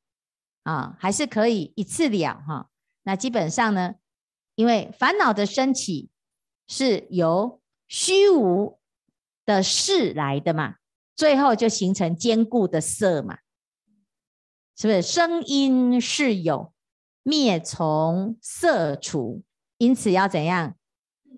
[0.62, 2.70] 啊，还是可以一次了哈。
[3.02, 3.96] 那基本上呢，
[4.60, 6.10] 因为烦恼的升起
[6.68, 8.78] 是由虚无
[9.46, 10.74] 的事来的嘛，
[11.16, 13.38] 最后就形成坚固的色嘛，
[14.76, 15.00] 是不是？
[15.00, 16.74] 声音是有，
[17.22, 19.42] 灭从色除，
[19.78, 20.74] 因此要怎样？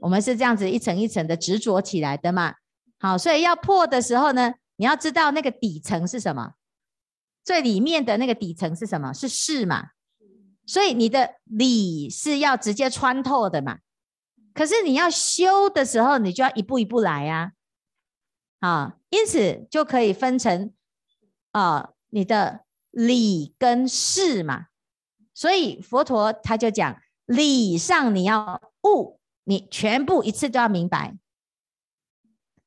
[0.00, 2.56] 我们是这样子一层一层的执着起来的嘛。
[2.98, 6.54] 好，所以要破的时候呢，你要知道那个底层是什么。
[7.44, 9.12] 最里面的那个底层是什么？
[9.12, 9.90] 是事嘛？
[10.66, 13.78] 所以你的理是要直接穿透的嘛？
[14.54, 17.52] 可是你要修的时候，你就要一步一步来呀。
[18.60, 20.72] 啊，因此就可以分成
[21.50, 24.66] 啊，你的理跟事嘛。
[25.34, 31.16] 所以佛陀他就讲，理上你要悟，你全部一次都要明白。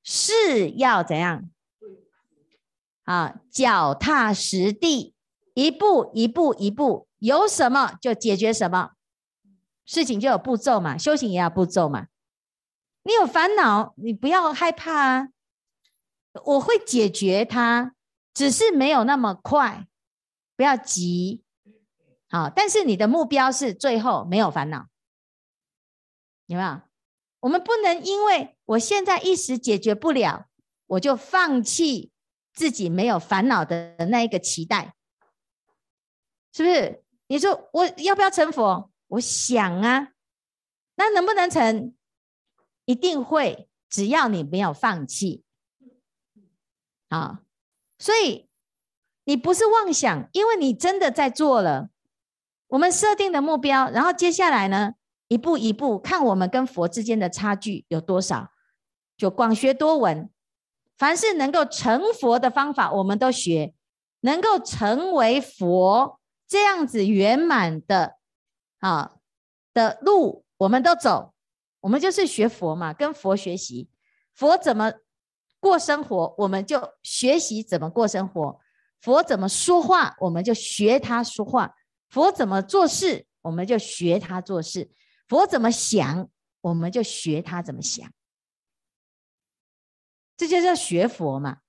[0.04, 1.50] 识要怎样？
[3.04, 5.14] 啊，脚踏实地，
[5.54, 8.92] 一步一步一步，有什么就解决什么，
[9.86, 12.08] 事情就有步骤嘛，修行也要步骤嘛。
[13.04, 15.28] 你有烦恼，你不要害怕啊，
[16.46, 17.94] 我会解决它，
[18.34, 19.88] 只是没有那么快，
[20.56, 21.44] 不要急。
[22.30, 24.88] 好，但是你的目标是最后没有烦恼，
[26.48, 26.82] 有没有？
[27.42, 30.48] 我们不能因为我现在一时解决不了，
[30.88, 32.12] 我就放弃。
[32.56, 34.96] 自己没有烦恼的那一个期待，
[36.54, 37.04] 是不是？
[37.28, 38.92] 你说我要不要成佛？
[39.08, 40.10] 我想啊，
[40.96, 41.94] 那能不能成？
[42.86, 45.44] 一定会，只要你没有放弃。
[47.10, 47.42] 啊，
[47.98, 48.48] 所以
[49.24, 51.90] 你不是妄想，因为你真的在做了。
[52.68, 54.94] 我们设定的目标，然后接下来呢，
[55.28, 58.52] 一步一步看我们跟佛之间的差距有多少，
[59.16, 60.30] 就广学多闻。
[60.98, 63.74] 凡是能够成佛的方法，我们都学；
[64.22, 68.18] 能够成为佛这样子圆满的
[68.80, 69.18] 啊
[69.74, 71.34] 的路，我们都走。
[71.82, 73.90] 我们就是学佛嘛，跟佛学习。
[74.34, 74.92] 佛怎么
[75.60, 78.60] 过生活，我们就学习怎么过生活；
[79.00, 81.76] 佛怎么说话，我们就学他说话；
[82.10, 84.90] 佛怎么做事，我们就学他做事；
[85.28, 86.28] 佛怎么想，
[86.62, 88.12] 我们就学他怎么想。
[90.36, 91.60] 这就叫学佛嘛？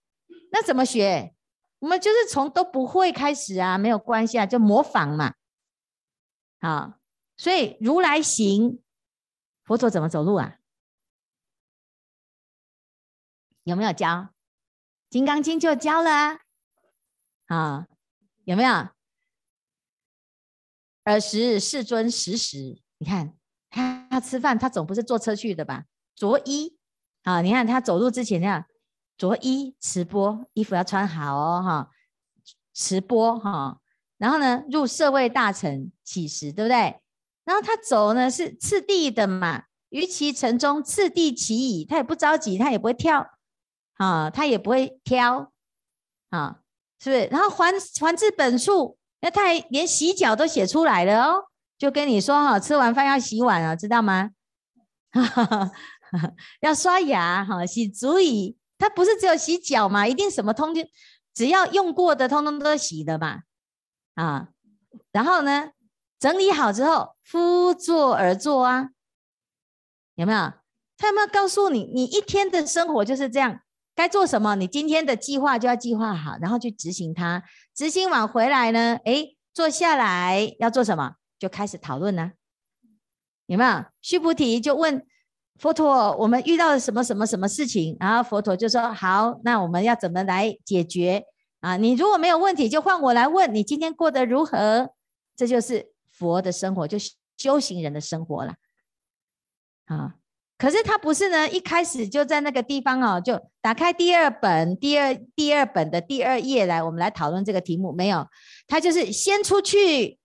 [0.50, 1.35] 那怎么学？
[1.78, 5.34] 我们就是从都不会开始啊，没有关系啊，就模仿嘛。
[6.60, 6.98] 好，
[7.36, 8.82] 所以如来行，
[9.64, 10.56] 佛陀怎么走路啊？
[13.64, 14.06] 有没有教？
[15.10, 16.40] 《金刚经》就教了啊。
[17.46, 17.86] 啊，
[18.44, 18.88] 有没有？
[21.04, 23.36] 尔时世尊时时，你看
[23.70, 25.84] 他他吃饭，他总不是坐车去的吧？
[26.14, 26.78] 着衣。
[27.22, 28.64] 啊，你看他走路之前这样
[29.16, 31.90] 着衣持钵，衣服要穿好哦，哈，
[32.74, 33.78] 持钵哈，
[34.18, 37.00] 然后呢，入舍卫大城乞食，对不对？
[37.44, 43.30] 然后他走呢是次第的嘛，于其城中次第乞已，他也不着急，他也不会跳，
[43.94, 45.52] 啊，他也不会挑，
[46.30, 46.60] 啊，
[46.98, 47.26] 是不是？
[47.26, 51.44] 然后还还至本处，那他还连洗脚都写出来了哦，
[51.78, 54.30] 就跟你说哈，吃完饭要洗碗啊，知道吗？
[55.12, 55.72] 哈哈。
[56.60, 60.88] 要刷牙哈，洗足以，他不是只有洗脚嘛，一定什么通天
[61.32, 63.40] 只要用过的，通通都洗的嘛，
[64.14, 64.48] 啊，
[65.12, 65.70] 然后呢，
[66.18, 68.90] 整理好之后，敷坐而坐啊，
[70.14, 70.52] 有没有？
[70.98, 73.60] 他有没有告诉你，你一天的生活就是这样，
[73.94, 77.42] 该做什么，你今天的计划就要计划好，然后去执行它。
[77.74, 82.32] 执行完回来呢，诶，坐下来要做什么，就开始讨论呢，
[83.46, 83.84] 有没有？
[84.00, 85.06] 须菩提就问。
[85.58, 87.96] 佛陀，我们遇到了什么什么什么事情？
[87.98, 91.24] 然后佛陀就说：“好，那我们要怎么来解决
[91.60, 91.78] 啊？
[91.78, 94.90] 你如果没有问题，就换我来问你今天过得如何？
[95.34, 96.98] 这就是佛的生活，就
[97.38, 98.54] 修行人的生活了。
[99.86, 100.14] 啊，
[100.58, 107.92] 可是他不是呢，一开始就在那个地方哦，就打开第二本第二第二本的第二页来，我们来讨论这个题目。
[107.92, 108.26] 没有，
[108.66, 110.18] 他就是先出去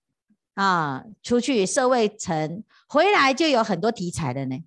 [0.55, 4.57] 啊，出去社会层，回来就有很多题材的呢。”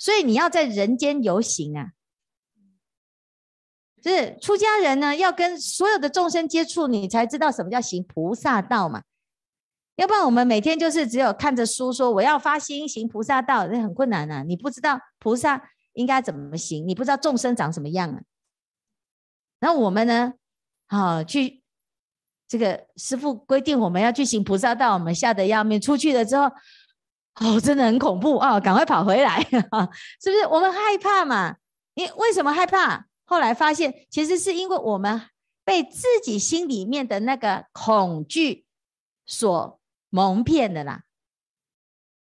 [0.00, 1.90] 所以你要在人间游行啊，
[4.00, 9.02] 就是出家人呢，要跟所有的众生接触，你才知道什么叫行菩萨道嘛。
[9.96, 14.42] 要不然我们每天就是只有看着书说我要发心行菩萨道，那很困难啊。
[14.42, 18.22] 你不知道菩萨应该怎么行，你不知道众生长什么样啊。
[19.58, 20.32] 然后我们呢，
[20.88, 21.62] 好去
[22.48, 26.50] 这个师父规定我们要去行菩萨道，我们吓得要命，出去了之后。
[27.40, 28.60] 哦，真的很恐怖啊！
[28.60, 29.42] 赶快跑回来，
[30.20, 30.46] 是不是？
[30.50, 31.56] 我们害怕嘛？
[31.94, 33.06] 你为什么害怕？
[33.24, 35.28] 后来发现，其实是因为我们
[35.64, 38.66] 被自己心里面的那个恐惧
[39.24, 39.80] 所
[40.10, 41.04] 蒙骗的啦。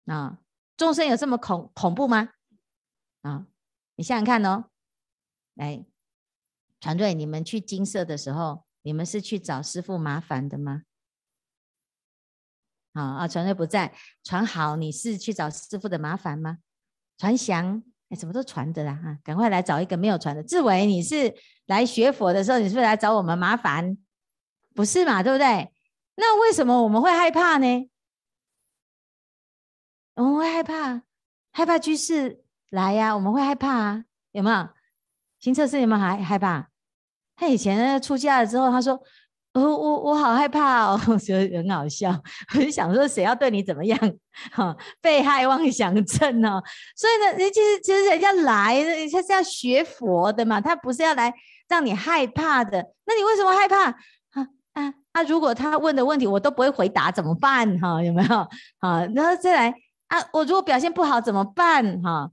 [0.06, 0.38] 啊，
[0.76, 2.30] 众生有这么恐恐怖吗？
[3.22, 3.46] 啊，
[3.96, 4.64] 你想想看哦。
[5.54, 5.84] 来，
[6.80, 10.82] 团队，你们去精舍的时候，你们是去找师傅麻烦的吗？
[12.98, 13.28] 啊啊！
[13.28, 13.92] 传瑞不在，
[14.24, 16.58] 传好，你是去找师傅的麻烦吗？
[17.16, 18.94] 传祥，哎，怎么都传的啦？
[19.02, 20.42] 哈，赶快来找一个没有传的。
[20.42, 21.34] 志伟，你是
[21.66, 23.96] 来学佛的时候，你是不是来找我们麻烦？
[24.74, 25.22] 不是嘛？
[25.22, 25.72] 对不对？
[26.16, 27.90] 那为什么我们会害怕呢？
[30.14, 31.02] 我们会害怕，
[31.52, 34.68] 害怕居士来呀、我们会害怕啊，有没有？
[35.38, 36.68] 新测试有没有还害怕？
[37.36, 39.00] 他以前出家了之后，他说。
[39.54, 42.10] 我我我好害怕哦， 我觉得很好笑。
[42.54, 43.98] 我就想说，谁要对你怎么样？
[44.52, 46.62] 哈，被害妄想症哦。
[46.94, 48.76] 所以呢，人其实其实人家来，
[49.10, 51.32] 他是要学佛的嘛，他不是要来
[51.68, 52.78] 让你害怕的。
[53.06, 53.90] 那你为什么害怕？
[53.90, 55.22] 啊啊啊！
[55.24, 57.78] 如果他问的问题我都不会回答，怎么办？
[57.80, 58.36] 哈，有没有？
[58.78, 59.74] 啊，然后再来
[60.08, 62.00] 啊，我如果表现不好怎么办？
[62.02, 62.30] 哈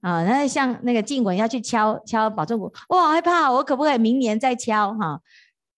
[0.00, 4.94] 啊，那像那个静文要去敲敲保证鼓，我好害怕，我可不可以明年再敲？
[4.94, 5.20] 哈。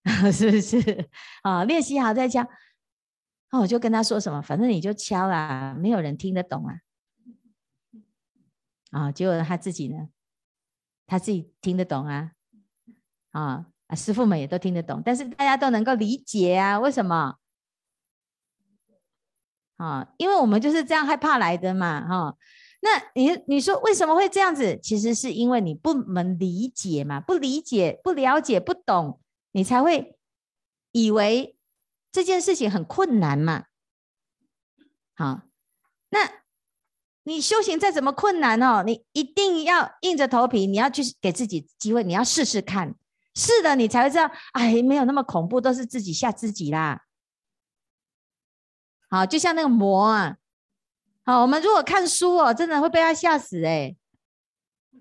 [0.31, 1.09] 是不是
[1.41, 1.63] 啊？
[1.65, 2.47] 练习好再敲。
[3.51, 6.79] 那我就跟他说什么，反正你就敲啦，没有人听得懂啊。
[8.91, 10.09] 啊，结果他自己呢，
[11.07, 12.31] 他自己听得懂啊。
[13.31, 16.79] 啊啊，师傅们也都听得懂，但是大家都能够理解啊。
[16.79, 17.37] 为什么？
[19.77, 22.07] 啊，因为我们就是这样害怕来的嘛。
[22.07, 22.37] 哈，
[22.81, 24.79] 那你你说为什么会这样子？
[24.81, 29.19] 其实是因为你不能理解嘛，不理解、不了解、不懂。
[29.55, 30.17] 你才会
[30.91, 31.57] 以为
[32.11, 33.67] 这件事情很困难嘛？
[35.15, 35.43] 好，
[36.09, 36.43] 那
[37.23, 42.95] 你修行再怎么困难哦，你一定要硬着头皮，你要去给自己机会，你要试试看，
[43.33, 47.05] 试了你才会知道，哎，没有那么恐怖，都是自己吓自己啦。
[49.09, 50.35] 好，就像那个魔啊，
[51.23, 53.95] 好，我们如果看书哦，真的会被他吓死哎。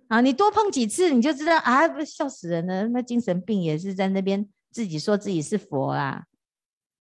[0.08, 2.88] 啊，你多碰几次，你就知道啊，不笑死人了。
[2.88, 6.24] 那精神病也是在那边自己说自己是佛啊，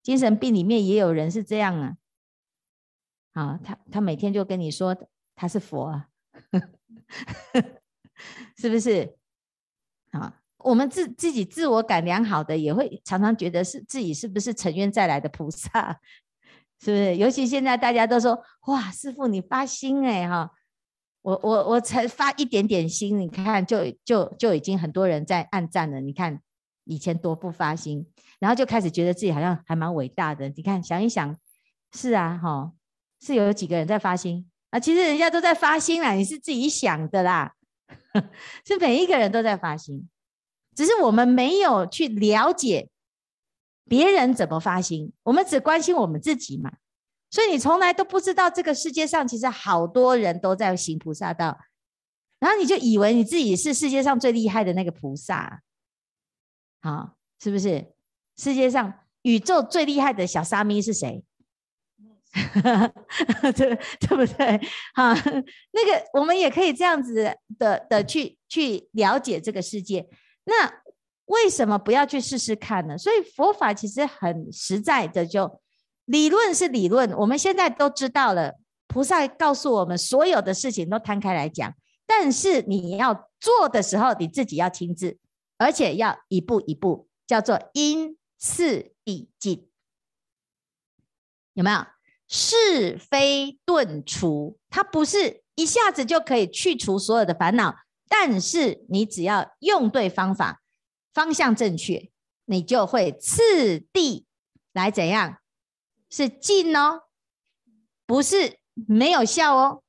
[0.03, 1.97] 精神病里面也有人是这样啊。
[3.33, 4.97] 啊，他他每天就跟你说
[5.35, 6.09] 他是佛啊，
[8.57, 9.15] 是不是？
[10.13, 16.01] 啊，我们自自己自我感良好的，也会常常觉得是自己是不是成冤再来的菩萨，
[16.81, 17.17] 是不是？
[17.17, 20.51] 尤其现在大家都说，哇，师傅你发心哎哈。
[21.27, 26.01] 我我我才发一点点心，你看就就就已经很多人在按赞了。
[26.01, 26.41] 你看
[26.85, 28.07] 以前多不发心，
[28.39, 30.49] 然后就开始觉得自己好像还蛮伟大的。
[30.51, 31.37] 你看想一想，
[31.93, 32.71] 是啊，哈，
[33.21, 34.79] 是有几个人在发心啊？
[34.79, 37.55] 其实人家都在发心啦，你是自己想的啦，
[38.65, 40.09] 是每一个人都在发心，
[40.77, 42.89] 只是我们没有去了解
[43.89, 46.71] 别人怎么发心，我们只关心我们自己嘛。
[47.31, 51.59] 所以你从来都不知道这个世界上其实好多人都在行菩萨道，
[52.39, 55.63] 然后你就以为你自己是世界上最厉害的那个菩萨，
[56.81, 57.93] 好，是不是？
[58.37, 61.25] 世界上宇宙最厉害的小沙弥是谁？
[63.57, 64.61] 对对不对？
[64.95, 70.07] 好，那个我们也可以这样子的的去去了解这个世界。
[70.45, 70.83] 那
[71.25, 72.99] 为什么不要去试试看呢？
[72.99, 75.61] 所以佛法其实很实在的就，就
[76.07, 78.55] 理论是理论，我们现在都知道了。
[78.89, 81.75] 菩萨告诉我们，所有的事情都摊开来讲，
[82.07, 85.19] 但是你要做的时候，你自己要亲自，
[85.59, 89.69] 而且要一步一步，叫做因次第进，
[91.55, 91.87] 有没有？
[92.29, 97.77] 是非顿除，它不是一下子就可以去除所有的烦恼，
[98.09, 100.63] 但是你只要用对方法，
[101.13, 102.11] 方向正确，
[102.47, 104.27] 你就会次第
[104.73, 105.39] 来怎样？
[106.17, 107.03] 是进哦，
[108.07, 109.83] 不是没有效哦，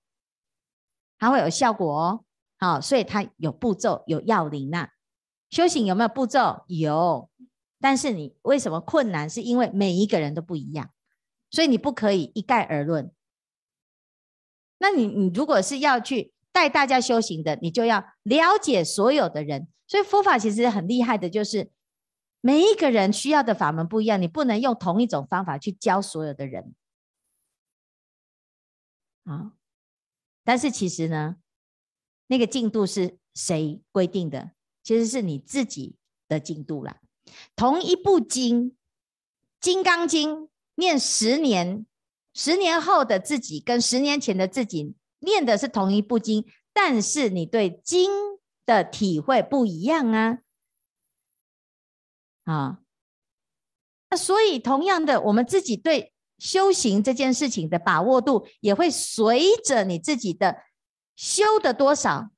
[1.17, 2.25] 它会有效果哦。
[2.57, 4.89] 好，所以它有步骤，有要领呐。
[5.49, 6.65] 修行有没有步骤？
[6.67, 7.29] 有，
[7.79, 9.29] 但是你为什么困难？
[9.29, 10.89] 是因为每一个人都不一样。
[11.49, 13.09] 所以你不可以一概而论。
[14.79, 19.69] 那你你如果是要去带大家修行的，你就要了解所有的人。
[19.87, 21.71] 所以佛法其实很厉害的，就是
[22.41, 26.75] 每一个人需要的法门不一样，你不能用同一种方法去教所有的人。
[29.23, 29.53] 啊，
[30.43, 31.37] 但是其实呢，
[32.27, 34.51] 那个进度是谁规定的？
[34.83, 35.95] 其实是你自己
[36.27, 37.01] 的进度啦。
[37.55, 38.71] 同一部经，
[39.59, 40.35] 《金刚经》。
[40.79, 41.87] 念十年，
[42.35, 48.11] 十年后的自己跟十年前的自己念的是同一部经，但是你对经
[48.63, 50.37] 的体会不一样啊！
[52.47, 52.79] 啊，
[54.09, 60.63] 那所以同样的，我们自己对修行这件事情的把握度，也会随着你自己的
[61.17, 62.29] 修的多少，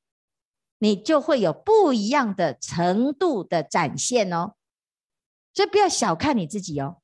[0.80, 4.56] 你就会有不一样的程度的展现哦。
[5.54, 6.98] 所以不要小看你自己哦。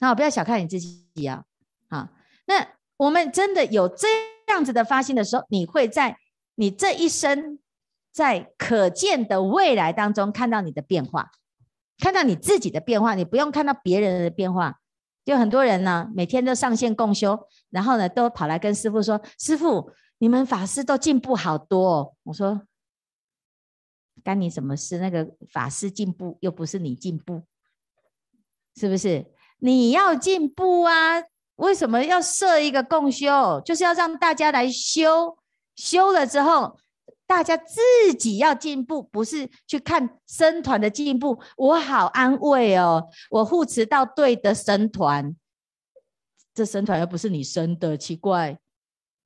[0.00, 1.44] 好，不要小看你自己啊！
[1.88, 2.12] 啊，
[2.46, 4.08] 那我们真的有这
[4.48, 6.18] 样子的发心的时候，你会在
[6.56, 7.60] 你这一生，
[8.10, 11.30] 在可见的未来当中看到你的变化，
[11.98, 14.78] 看到你自己的变化，你不用看到别人的变化。
[15.24, 22.62] 就很多人呢，每天都上线共修，然后呢，都跑来跟师父说：“师父，你们法师都进步好多哦。”我说
[24.24, 24.98] ：“干你什么事？
[24.98, 27.42] 那个法师进步，又不是你进步，
[28.74, 29.26] 是不是？”
[29.64, 31.22] 你要进步啊！
[31.54, 33.60] 为什么要设一个共修？
[33.64, 35.38] 就是要让大家来修，
[35.76, 36.80] 修了之后，
[37.32, 37.80] 大家自
[38.18, 41.40] 己要进步，不是去看生团的进步。
[41.56, 45.34] 我好安慰哦，我护持到对的僧团，
[46.52, 48.58] 这僧团又不是你生的，奇怪，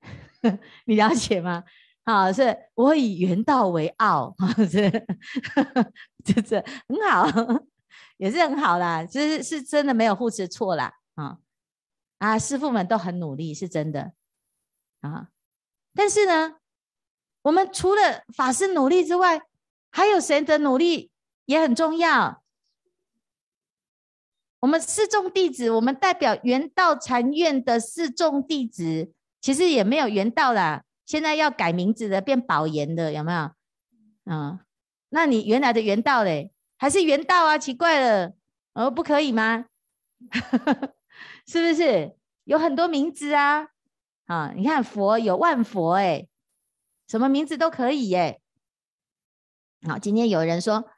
[0.87, 1.65] 你了解吗？
[2.05, 4.37] 好，是我以原道为傲，
[4.71, 4.89] 是，
[6.25, 7.65] 这这很好。
[8.19, 11.39] 也是很好啦，就是是真的没有护持错啦，啊
[12.19, 14.13] 啊，师父们都很努力，是真的
[15.01, 15.31] 啊。
[15.93, 16.59] 但是呢，
[17.47, 19.41] 我们除了法师努力之外，
[19.93, 21.13] 还有谁的努力
[21.45, 22.43] 也很重要。
[24.59, 33.39] 我们四众弟子，我们代表圆道禅院的四众弟子，其实也没有圆道啦，现在要改名字的，变宝岩的，有没有？
[34.25, 34.63] 啊，
[35.11, 36.51] 那你原来的圆道嘞？
[36.77, 37.57] 还是圆道啊？
[37.57, 38.33] 奇怪了，
[38.75, 39.67] 哦，不可以吗？
[41.47, 43.69] 是不是有很多名字啊？
[44.25, 46.27] 啊，你看佛有万佛哎，
[47.07, 48.41] 什么名字都可以耶。
[49.87, 50.89] 好，今天有人说，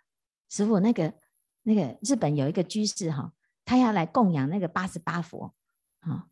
[0.49, 1.15] 师傅那个
[1.63, 3.33] 那个日本有一个居士哈，
[3.65, 5.55] 他要来供养那个八十八佛
[6.01, 6.27] 啊，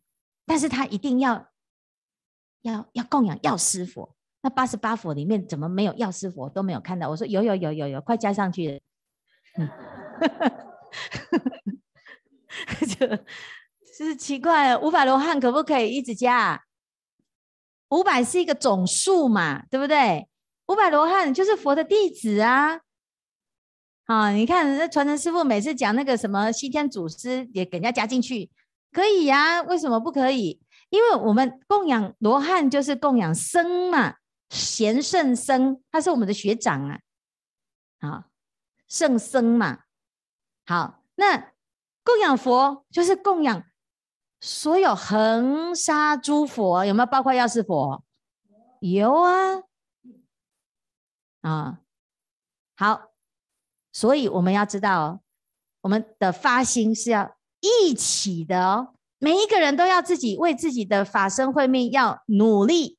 [0.45, 1.49] 但是他一定要
[2.61, 4.15] 要要供养药师佛。
[4.41, 6.49] 那八十八佛里面怎么没有药师佛？
[6.49, 7.09] 都没有看到。
[7.09, 8.81] 我说有有有有有，快加上去。
[9.57, 9.69] 嗯，
[12.87, 13.17] 就就
[14.05, 16.66] 是奇怪，五百罗汉可不可以一直加？
[17.89, 20.27] 五百是一个总数嘛，对不对？
[20.67, 22.81] 五百罗汉就是佛的弟子啊。
[24.05, 28.49] 啊，你看那传承师傅每次讲那个什么西天祖师，也给人家加进去，
[28.91, 29.61] 可以呀？
[29.61, 30.61] 为什么不可以？
[30.89, 34.15] 因为我们供养罗汉就是供养僧嘛，
[34.49, 36.99] 贤圣僧，他是我们的学长啊。
[37.99, 38.23] 好。
[38.89, 39.79] 圣僧嘛，
[40.65, 41.51] 好，那
[42.05, 43.65] 供养佛就是供养
[44.39, 47.05] 所有恒沙诸佛，有没有？
[47.05, 48.03] 包括药师佛？
[48.79, 49.63] 有啊，
[51.41, 51.79] 啊，
[52.75, 53.11] 好，
[53.91, 55.21] 所以我们要知道，
[55.81, 62.97] 我们的发心是要一起的哦，每一个人都要自己为自己的法身慧命要努力，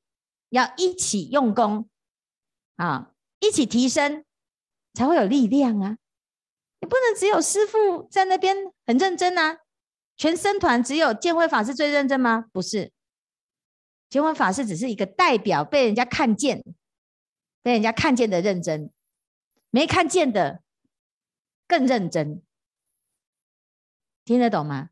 [0.49, 1.89] 要一起用功。
[2.77, 4.25] 啊，一起提升。
[4.95, 5.97] 才会有力量啊！
[6.81, 9.59] 你不能只有师父在那边很认真啊，
[10.19, 12.47] 全僧团只有见辉法师最认真吗？
[12.53, 12.93] 不是，
[14.11, 16.63] 见辉法师只是一个代表，被人家看见，
[17.63, 18.91] 被人家看见的认真，
[19.71, 20.63] 没看见的
[21.69, 22.43] 更认真，
[24.25, 24.91] 听得懂吗？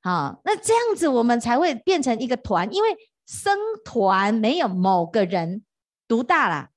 [0.00, 2.96] 好，那这样子我们才会变成一个团，因为
[3.26, 5.62] 僧团没有某个人
[6.06, 6.70] 独大啦，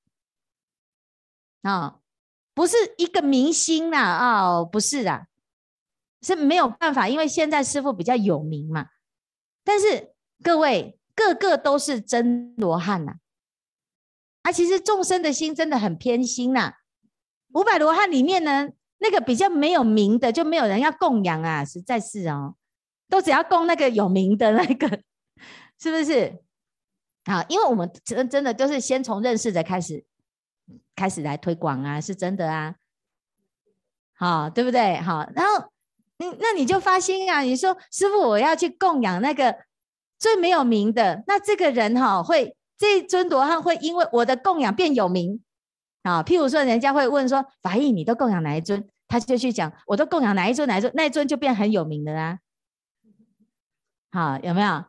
[1.62, 2.00] 啊，
[2.52, 5.28] 不是一个明星啦，哦，不是啦，
[6.22, 8.86] 是没有办法，因为现在师父比较有名嘛，
[9.64, 13.16] 但是各位个个都是真罗汉呐，
[14.42, 16.74] 啊，其实众生的心真的很偏心呐，
[17.52, 22.54] 五百罗汉里面呢，那个比较没有名的就没有人要供养啊，实在是哦。
[23.08, 24.88] 都只要供那个有名的那个，
[25.78, 26.42] 是不是？
[27.24, 30.02] 啊，因为我们真真的就是先从认识的开始，
[30.96, 32.76] 开始来推广啊，是真的啊。
[34.14, 34.96] 好，对不对？
[34.96, 35.71] 好，然后，
[36.38, 39.56] 那你就发心啊，你说师傅，我要去供养那个
[40.18, 45.42] 最没有名的，那这个人哈，会这尊罗汉会因为我的供养变有名
[46.02, 46.22] 啊。
[46.22, 48.88] 譬如说，人家会问说，法义，你都供养哪一尊？
[49.08, 52.38] 他就去讲，我都供养哪一尊，哪一尊，那一尊就变很有名的啦。
[54.10, 54.84] 好，有没有？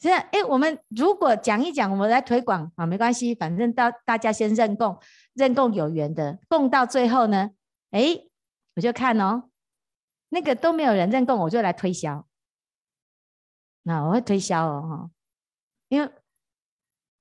[0.00, 4.98] 现在，哎，我们如果讲一讲，我们来推广啊，没关系，反正到大家先认供，
[5.32, 7.50] 认供有缘的，供到最后呢，
[7.90, 8.18] 哎，
[8.76, 9.44] 我就看哦，
[10.34, 12.26] 那个都没有人认供，我就来推销。
[13.84, 15.10] 那我会推销哦，
[15.88, 16.10] 因为，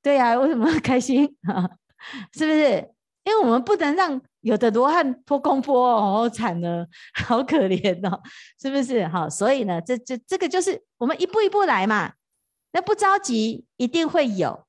[0.02, 1.38] 对呀、啊，为什么开心？
[2.34, 2.92] 是不是？
[3.24, 4.22] 因为我们不能让。
[4.44, 8.22] 有的罗汉托功波哦，好惨了，好可怜哦，
[8.62, 9.08] 是不是？
[9.08, 12.12] 好，所以呢，这这这个就是我们一步一步来嘛，
[12.74, 14.68] 那不着急，一定会有，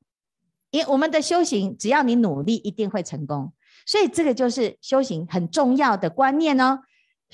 [0.71, 3.53] 因为我们的修行，只要你努力，一定会成功。
[3.85, 6.79] 所以这个就是修行很重要的观念哦，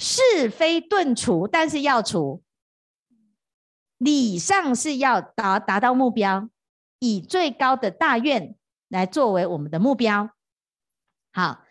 [0.01, 2.43] 是非顿除，但是要除，
[3.99, 6.49] 理上是要达达到目标，
[6.99, 8.57] 以最高的大愿
[8.89, 10.31] 来作为我们的目标。
[11.33, 11.65] 好。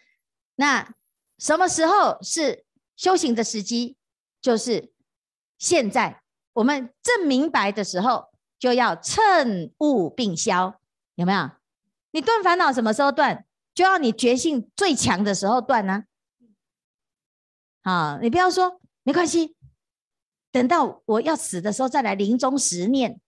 [0.55, 0.93] 那
[1.37, 2.65] 什么时候是
[2.97, 3.95] 修行的时机？
[4.41, 4.91] 就是
[5.57, 6.21] 现在，
[6.51, 8.25] 我们正明白的时候，
[8.59, 10.81] 就要趁悟并消，
[11.15, 11.51] 有没有？
[12.11, 13.45] 你断烦恼什么时候断？
[13.73, 16.03] 就要你觉性最强的时候断呢、
[17.89, 19.55] 啊，你不要说没关系，
[20.51, 23.19] 等到我要死的时候再来临终十念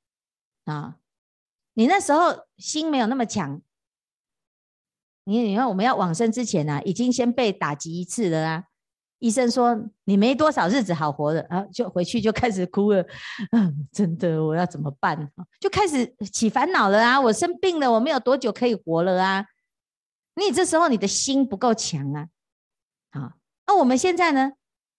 [0.65, 0.97] 啊，
[1.73, 3.59] 你那时候心没有那么强。
[5.23, 8.65] 你你看，我们要往生之前啊，已经先被打击一次了啊。
[9.19, 13.03] 医生说你没多少日子好活的啊，就回去就开始哭了。
[13.51, 15.31] 嗯，真的，我要怎么办？
[15.59, 17.19] 就开始起烦恼了啊！
[17.21, 19.45] 我生病了，我没有多久可以活了啊。
[20.35, 22.27] 你这时候你的心不够强啊。
[23.11, 23.33] 好，
[23.67, 24.53] 那我们现在呢？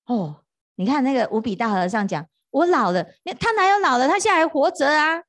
[0.06, 0.44] 哦，
[0.76, 3.04] 你看那个五比大和尚讲，我老了，
[3.38, 4.08] 他哪有老了？
[4.08, 5.22] 他现在还活着啊。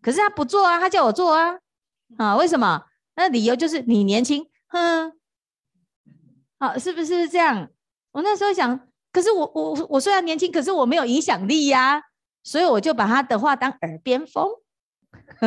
[0.00, 1.58] 可是他不做啊，他叫我做啊。
[2.16, 2.84] 啊，为什么？
[3.16, 5.12] 那理由就是你年轻，哼，
[6.58, 7.68] 好，是不是这样？
[8.12, 12.00] 我那时候想，可是我我我虽然年轻，可是我没有影响力呀，
[12.44, 14.48] 所以我就把他的话当耳边风，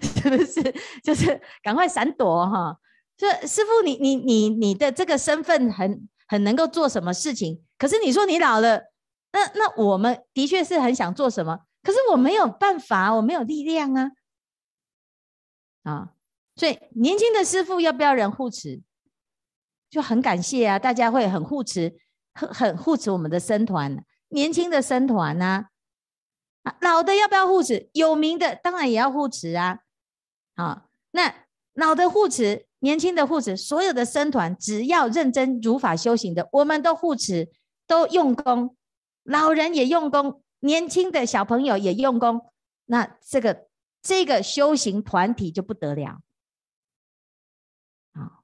[0.00, 0.62] 是不是？
[1.02, 2.78] 就是赶快闪躲哈。
[3.16, 7.62] 这师父，你你你你的这个身份很很能够做什么事情？
[7.76, 8.84] 可是你说你老了，
[9.32, 14.12] 那那我们的确是很想做什么，可是我没有办法，我没有力量啊，
[15.82, 16.14] 啊。
[16.56, 18.80] 所以年轻的师傅要不要人护持？
[19.90, 21.98] 就很感谢啊，大家会很护持，
[22.32, 25.66] 很很护持我们的僧团，年轻的僧团呐，
[26.62, 27.90] 啊，老的要不要护持？
[27.92, 29.80] 有名的当然也要护持啊。
[30.56, 31.34] 好，那
[31.74, 37.48] 老的护持，年轻的护持，所有的僧团只要认真如法修行的，我们都护持，
[37.86, 38.76] 都用功，
[39.22, 42.52] 老人也用功，年轻的小朋友也用功，
[42.86, 43.68] 那这个
[44.02, 46.22] 这个修行团体就不得了。
[48.14, 48.42] 啊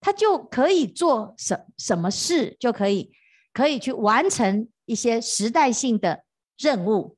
[0.00, 3.12] 他就可以做什什么事，就可以
[3.52, 6.24] 可以去完成一些时代性的
[6.56, 7.16] 任务，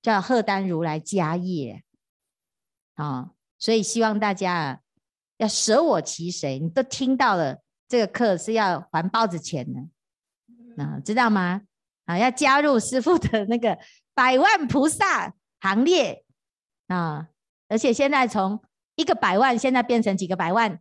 [0.00, 1.82] 叫荷担如来家业
[2.94, 3.32] 啊！
[3.58, 4.82] 所以希望大家，
[5.40, 6.58] 要舍我其谁？
[6.58, 11.62] 你都听到了，这个课是要还包子钱的啊，知道吗？
[12.04, 13.78] 啊，要加入师父的那个
[14.14, 16.24] 百万菩萨行列
[16.88, 17.28] 啊！
[17.68, 18.62] 而且现在从
[18.96, 20.78] 一个百万，现在变成几个百万？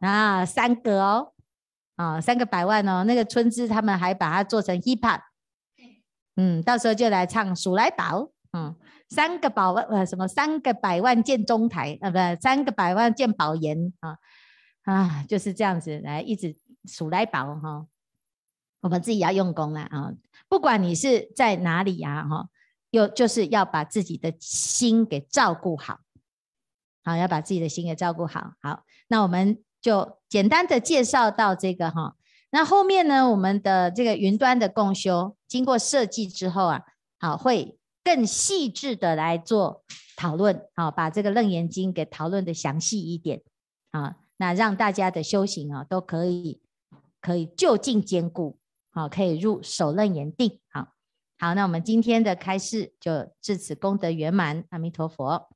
[0.00, 1.32] 啊，三个哦，
[1.96, 5.20] 啊，三个百万哦，那个春枝他们还把它做成 hip hop，
[6.36, 8.76] 嗯，到时候就来唱数来宝，嗯，
[9.12, 14.16] 三个宝万呃什么三个百万建中台啊，不三个百万建宝岩啊，
[14.84, 16.56] 啊，就是这样子来一直
[16.86, 17.86] 数来宝哈，
[18.80, 20.12] 我们自己要用功了啊，
[20.48, 22.48] 不管你是在哪里呀哈，
[22.90, 26.00] 又就是要把自己的心给照顾好，
[27.04, 29.62] 好，要把自己的心给照顾好，好，那我们。
[29.82, 32.14] 就简单的介绍到这个哈，
[32.50, 36.82] 那后面呢，我们的这个云端的共修经过设计之后啊，
[37.18, 39.84] 好，会更细致的来做
[40.16, 43.42] 讨论，啊，把这个《楞严经》给讨论的详细一点，
[43.90, 46.60] 啊，那让大家的修行啊都可以
[47.20, 48.58] 可以就近兼顾，
[48.90, 50.88] 啊，可以入手楞严定，好，
[51.38, 55.51] 好，那我们今天的开示就至此功德圆满，阿弥陀佛。